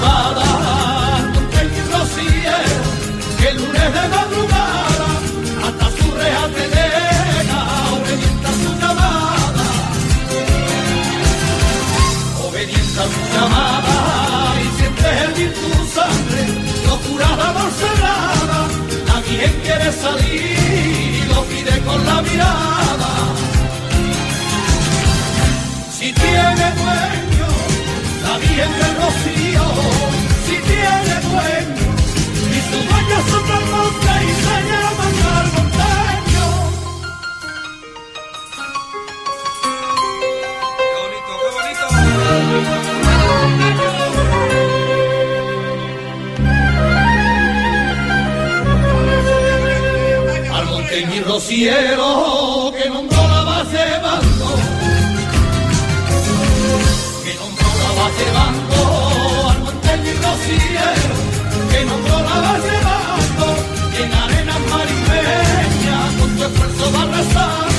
tapada 0.00 1.20
el 1.60 1.68
rocíe 1.92 2.58
que 3.38 3.48
el 3.48 3.56
lunes 3.56 3.88
de 3.96 4.04
madrugada 4.16 5.08
hasta 5.66 5.86
su 5.96 6.06
reja 6.20 6.44
te 6.56 6.64
llega 6.74 7.60
obediente 7.96 8.46
a 8.46 8.54
su 8.62 8.70
llamada. 8.80 9.66
Obediente 12.46 12.98
a 13.00 13.08
su 13.14 13.22
llamada 13.34 13.96
y 14.64 14.78
siempre 14.78 15.08
hervir 15.22 15.52
tu 15.54 15.70
sangre 15.96 16.42
locurada 16.88 17.46
por 17.56 17.70
cerrada 17.80 18.60
la 19.08 19.18
quiere 19.22 19.92
salir 19.92 21.20
y 21.20 21.28
lo 21.32 21.42
pide 21.44 21.80
con 21.86 22.06
la 22.06 22.22
mirada. 22.22 23.10
Si 25.96 26.12
tiene 26.12 26.66
dueño 26.80 27.48
la 28.22 28.38
virgen 28.38 28.89
rociero 51.50 52.72
que 52.76 52.88
nombró 52.90 53.22
la 53.28 53.44
base 53.44 53.78
bando, 54.02 54.48
que 57.24 57.34
nombró 57.34 57.68
la 57.82 57.90
base 58.00 58.26
bando, 58.38 59.50
al 59.50 59.58
monteño 59.60 60.12
rociero 60.22 61.14
que 61.70 61.84
nombró 61.84 62.16
la 62.18 62.40
base 62.40 62.74
bando, 62.84 62.89
tu 66.40 66.46
esfuerzo 66.46 66.90
va 66.92 67.04
rezando, 67.04 67.60
con 67.60 67.69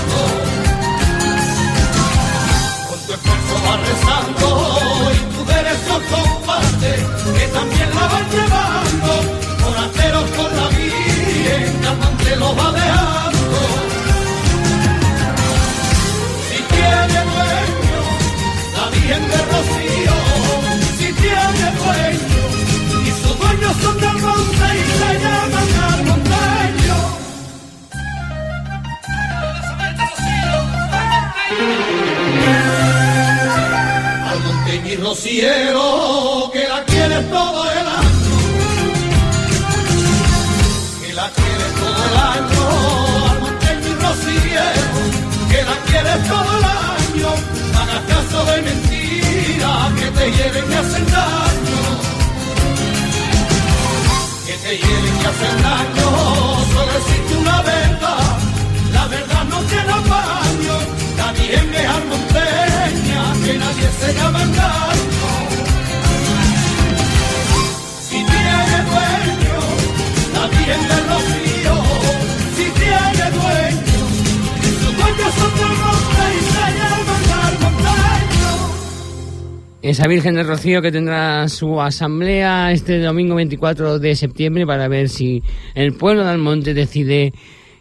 Virgen 80.12 80.36
del 80.36 80.46
Rocío 80.46 80.82
que 80.82 80.92
tendrá 80.92 81.48
su 81.48 81.80
asamblea 81.80 82.74
este 82.74 83.00
domingo 83.00 83.36
24 83.36 83.98
de 83.98 84.18
septiembre 84.18 84.68
para 84.68 84.90
ver 84.90 85.08
si 85.08 85.42
el 85.74 85.94
pueblo 85.94 86.26
de 86.26 86.32
Almonte 86.32 86.74
decide 86.74 87.34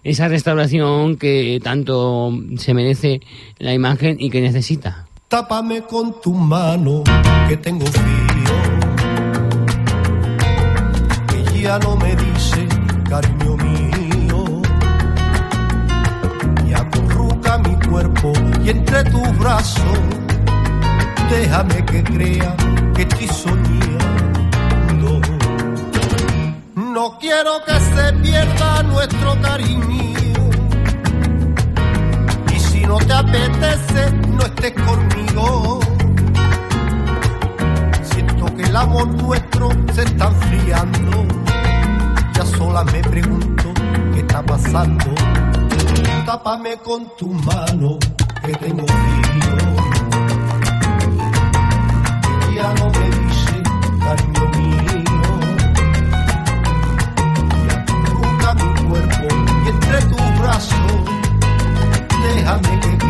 esa 0.04 0.28
restauración 0.28 1.16
que 1.16 1.58
tanto 1.60 2.32
se 2.56 2.72
merece 2.72 3.20
la 3.58 3.74
imagen 3.74 4.16
y 4.20 4.30
que 4.30 4.40
necesita. 4.40 5.08
Tápame 5.26 5.82
con 5.82 6.20
tu 6.20 6.32
mano 6.32 7.02
que 7.48 7.56
tengo 7.56 7.84
frío. 7.86 8.54
Ella 11.52 11.80
no 11.80 11.96
me 11.96 12.14
cariño 13.08 13.56
mío. 13.56 14.62
Y 16.64 17.68
mi 17.68 17.88
cuerpo 17.88 18.32
y 18.64 18.70
entre 18.70 19.02
tus 19.02 19.38
brazos 19.40 20.19
déjame 21.30 21.84
que 21.86 22.02
crea 22.02 22.56
que 22.94 23.02
estoy 23.02 23.28
soñando. 23.28 25.20
No 26.74 27.18
quiero 27.18 27.52
que 27.64 27.80
se 27.80 28.12
pierda 28.14 28.82
nuestro 28.82 29.40
cariño. 29.40 30.50
Y 32.54 32.58
si 32.58 32.80
no 32.84 32.98
te 32.98 33.12
apetece, 33.12 34.10
no 34.28 34.42
estés 34.44 34.72
conmigo. 34.72 35.80
Siento 38.02 38.44
que 38.56 38.62
el 38.62 38.76
amor 38.76 39.06
nuestro 39.08 39.70
se 39.94 40.02
está 40.02 40.26
enfriando. 40.26 41.26
Ya 42.34 42.44
sola 42.44 42.84
me 42.84 43.00
pregunto 43.02 43.72
qué 44.12 44.20
está 44.20 44.42
pasando. 44.42 45.06
Tápame 46.26 46.76
con 46.78 47.06
tu 47.16 47.28
mano 47.28 47.98
que 48.44 48.52
tengo 48.54 48.86
frío. 48.86 49.49
Déjame 62.59 62.98
que 62.98 63.09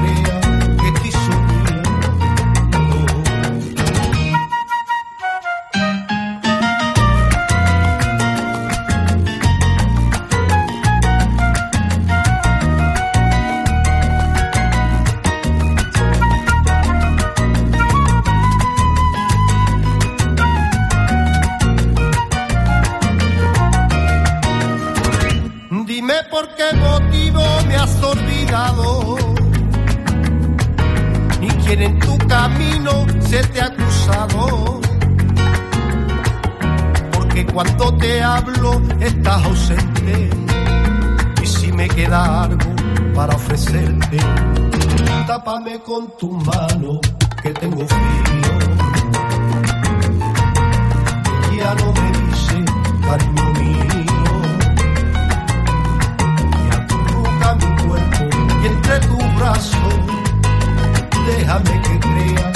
cuando 37.62 37.94
te 37.98 38.22
hablo 38.22 38.80
estás 39.00 39.44
ausente. 39.44 40.30
Y 41.42 41.46
si 41.46 41.70
me 41.72 41.86
queda 41.88 42.44
algo 42.44 42.70
para 43.14 43.34
ofrecerte, 43.34 44.16
tápame 45.26 45.78
con 45.80 46.10
tu 46.16 46.30
mano 46.30 47.00
que 47.42 47.50
tengo 47.50 47.86
frío. 47.86 48.52
Ya 51.58 51.74
no 51.74 51.92
me 51.92 52.08
dice, 52.18 52.64
cariño 53.06 53.46
mío. 53.60 54.34
acurruca 56.78 57.54
mi 57.56 57.70
cuerpo 57.82 58.24
y 58.62 58.66
entre 58.68 59.00
tus 59.00 59.34
brazos 59.38 59.94
déjame 61.26 61.82
que 61.82 61.98
crea 62.00 62.52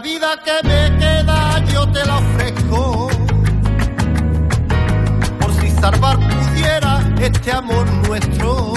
La 0.00 0.06
vida 0.06 0.30
que 0.42 0.66
me 0.66 0.96
queda 0.96 1.62
yo 1.66 1.86
te 1.92 2.02
la 2.06 2.16
ofrezco. 2.16 3.10
Por 5.38 5.52
si 5.60 5.70
salvar 5.72 6.16
pudiera 6.16 7.04
este 7.20 7.52
amor 7.52 7.86
nuestro. 8.08 8.72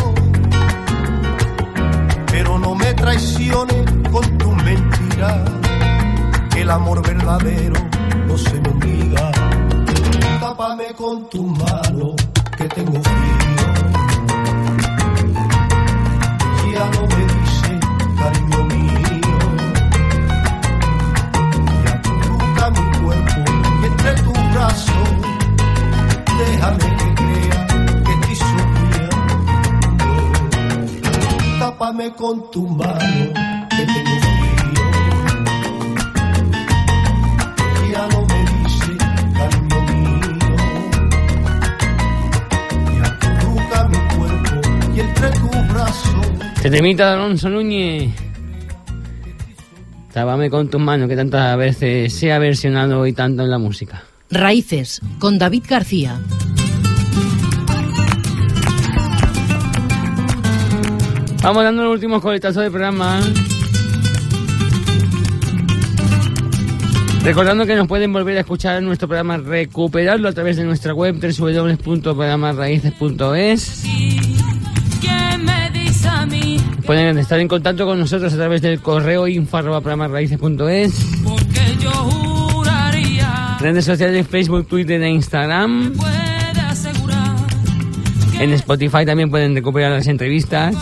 Pero 2.30 2.60
no 2.60 2.76
me 2.76 2.94
traiciones 2.96 3.86
con 4.12 4.38
tu 4.38 4.52
mentira, 4.52 5.46
que 6.52 6.62
el 6.64 6.70
amor 6.70 7.02
verdadero 7.02 7.80
no 8.28 8.38
se 8.38 8.60
me 8.60 8.68
olvida. 8.68 9.32
Tápame 10.42 10.88
con 10.98 11.30
tu 11.30 11.44
mano, 11.44 12.18
que 12.58 12.66
tengo 12.66 13.02
frío. 13.02 13.53
Déjame 26.46 26.88
que 26.98 27.08
crea 27.20 27.60
que 28.06 28.12
estoy 28.14 28.36
soñando. 28.36 29.36
Tápame 31.60 32.08
con 32.14 32.52
tu 32.52 32.68
mano, 32.68 33.26
que 33.70 33.84
tengo 33.94 34.16
frío. 34.24 34.86
Ya 37.92 38.04
no 38.12 38.20
me 38.30 38.40
dice, 38.52 38.92
cariño 39.38 39.80
mío. 39.90 40.56
Y 42.94 42.98
acurruca 43.10 43.78
mi 43.92 44.00
cuerpo 44.16 44.56
y 44.96 45.00
entre 45.00 45.30
tus 45.30 45.68
brazos 45.72 46.28
Te 46.62 46.70
temita 46.70 47.08
de 47.08 47.14
Alonso 47.14 47.50
Núñez. 47.50 48.14
Tábame 50.14 50.50
con 50.50 50.70
tus 50.70 50.80
manos 50.80 51.10
que 51.10 51.16
tantas 51.16 51.58
veces 51.58 52.14
se 52.14 52.32
ha 52.32 52.38
versionado 52.38 53.00
hoy 53.00 53.14
tanto 53.14 53.42
en 53.42 53.50
la 53.50 53.58
música. 53.58 54.04
Raíces, 54.34 55.02
con 55.20 55.38
David 55.38 55.64
García. 55.68 56.18
Vamos 61.42 61.64
dando 61.64 61.84
los 61.84 61.94
últimos 61.94 62.22
coletazos 62.22 62.64
del 62.64 62.72
programa. 62.72 63.20
Recordando 67.24 67.66
que 67.66 67.76
nos 67.76 67.88
pueden 67.88 68.12
volver 68.12 68.36
a 68.38 68.42
escuchar 68.42 68.84
nuestro 68.84 69.08
programa, 69.08 69.38
recuperarlo 69.38 70.28
a 70.30 70.34
través 70.34 70.58
de 70.58 70.66
nuestra 70.66 70.94
web 70.94 71.16
www.programarraíces.es. 71.16 73.84
¿Quién 75.02 75.46
me 75.46 75.72
dice 75.72 76.10
a 76.10 76.26
mí 76.26 76.58
Pueden 76.86 77.18
estar 77.18 77.40
en 77.40 77.48
contacto 77.48 77.86
con 77.86 77.98
nosotros 78.00 78.34
a 78.34 78.36
través 78.36 78.62
del 78.62 78.82
correo 78.82 79.26
info.programarraíces.es. 79.28 80.94
que 81.54 81.78
yo 81.82 82.23
Redes 83.64 83.86
sociales 83.86 84.28
Facebook, 84.28 84.68
Twitter 84.68 85.02
e 85.02 85.10
Instagram. 85.10 85.94
En 88.38 88.52
Spotify 88.52 89.06
también 89.06 89.30
pueden 89.30 89.56
recuperar 89.56 89.90
las 89.94 90.06
entrevistas. 90.08 90.76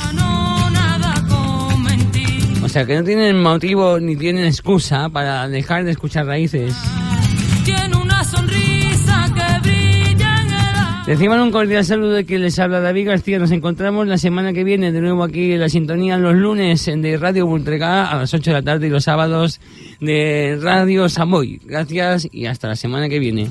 O 2.64 2.68
sea 2.68 2.84
que 2.88 2.96
no 2.96 3.04
tienen 3.04 3.40
motivo 3.40 4.00
ni 4.00 4.16
tienen 4.16 4.46
excusa 4.46 5.10
para 5.10 5.48
dejar 5.48 5.84
de 5.84 5.92
escuchar 5.92 6.26
raíces. 6.26 6.74
Tiene 7.64 7.96
una 7.98 8.24
sonrisa 8.24 8.61
Reciban 11.06 11.40
un 11.40 11.52
cordial 11.52 11.84
saludo 11.84 12.12
de 12.12 12.26
quien 12.26 12.42
les 12.42 12.60
habla 12.60 12.80
David 12.80 13.08
García. 13.08 13.40
Nos 13.40 13.52
encontramos 13.52 14.08
la 14.08 14.20
semana 14.20 14.54
que 14.54 14.64
viene 14.64 14.92
de 14.92 15.02
nuevo 15.02 15.24
aquí 15.24 15.54
en 15.54 15.60
la 15.60 15.68
sintonía 15.68 16.18
los 16.18 16.36
lunes 16.36 16.86
de 16.86 17.18
Radio 17.18 17.48
Bultregá 17.48 18.06
a 18.06 18.18
las 18.18 18.34
8 18.34 18.52
de 18.52 18.54
la 18.54 18.62
tarde 18.62 18.88
y 18.88 18.90
los 18.92 19.06
sábados 19.06 19.60
de 20.00 20.60
Radio 20.62 21.10
Samboy. 21.10 21.60
Gracias 21.66 22.28
y 22.32 22.46
hasta 22.46 22.68
la 22.68 22.76
semana 22.76 23.10
que 23.10 23.18
viene. 23.18 23.50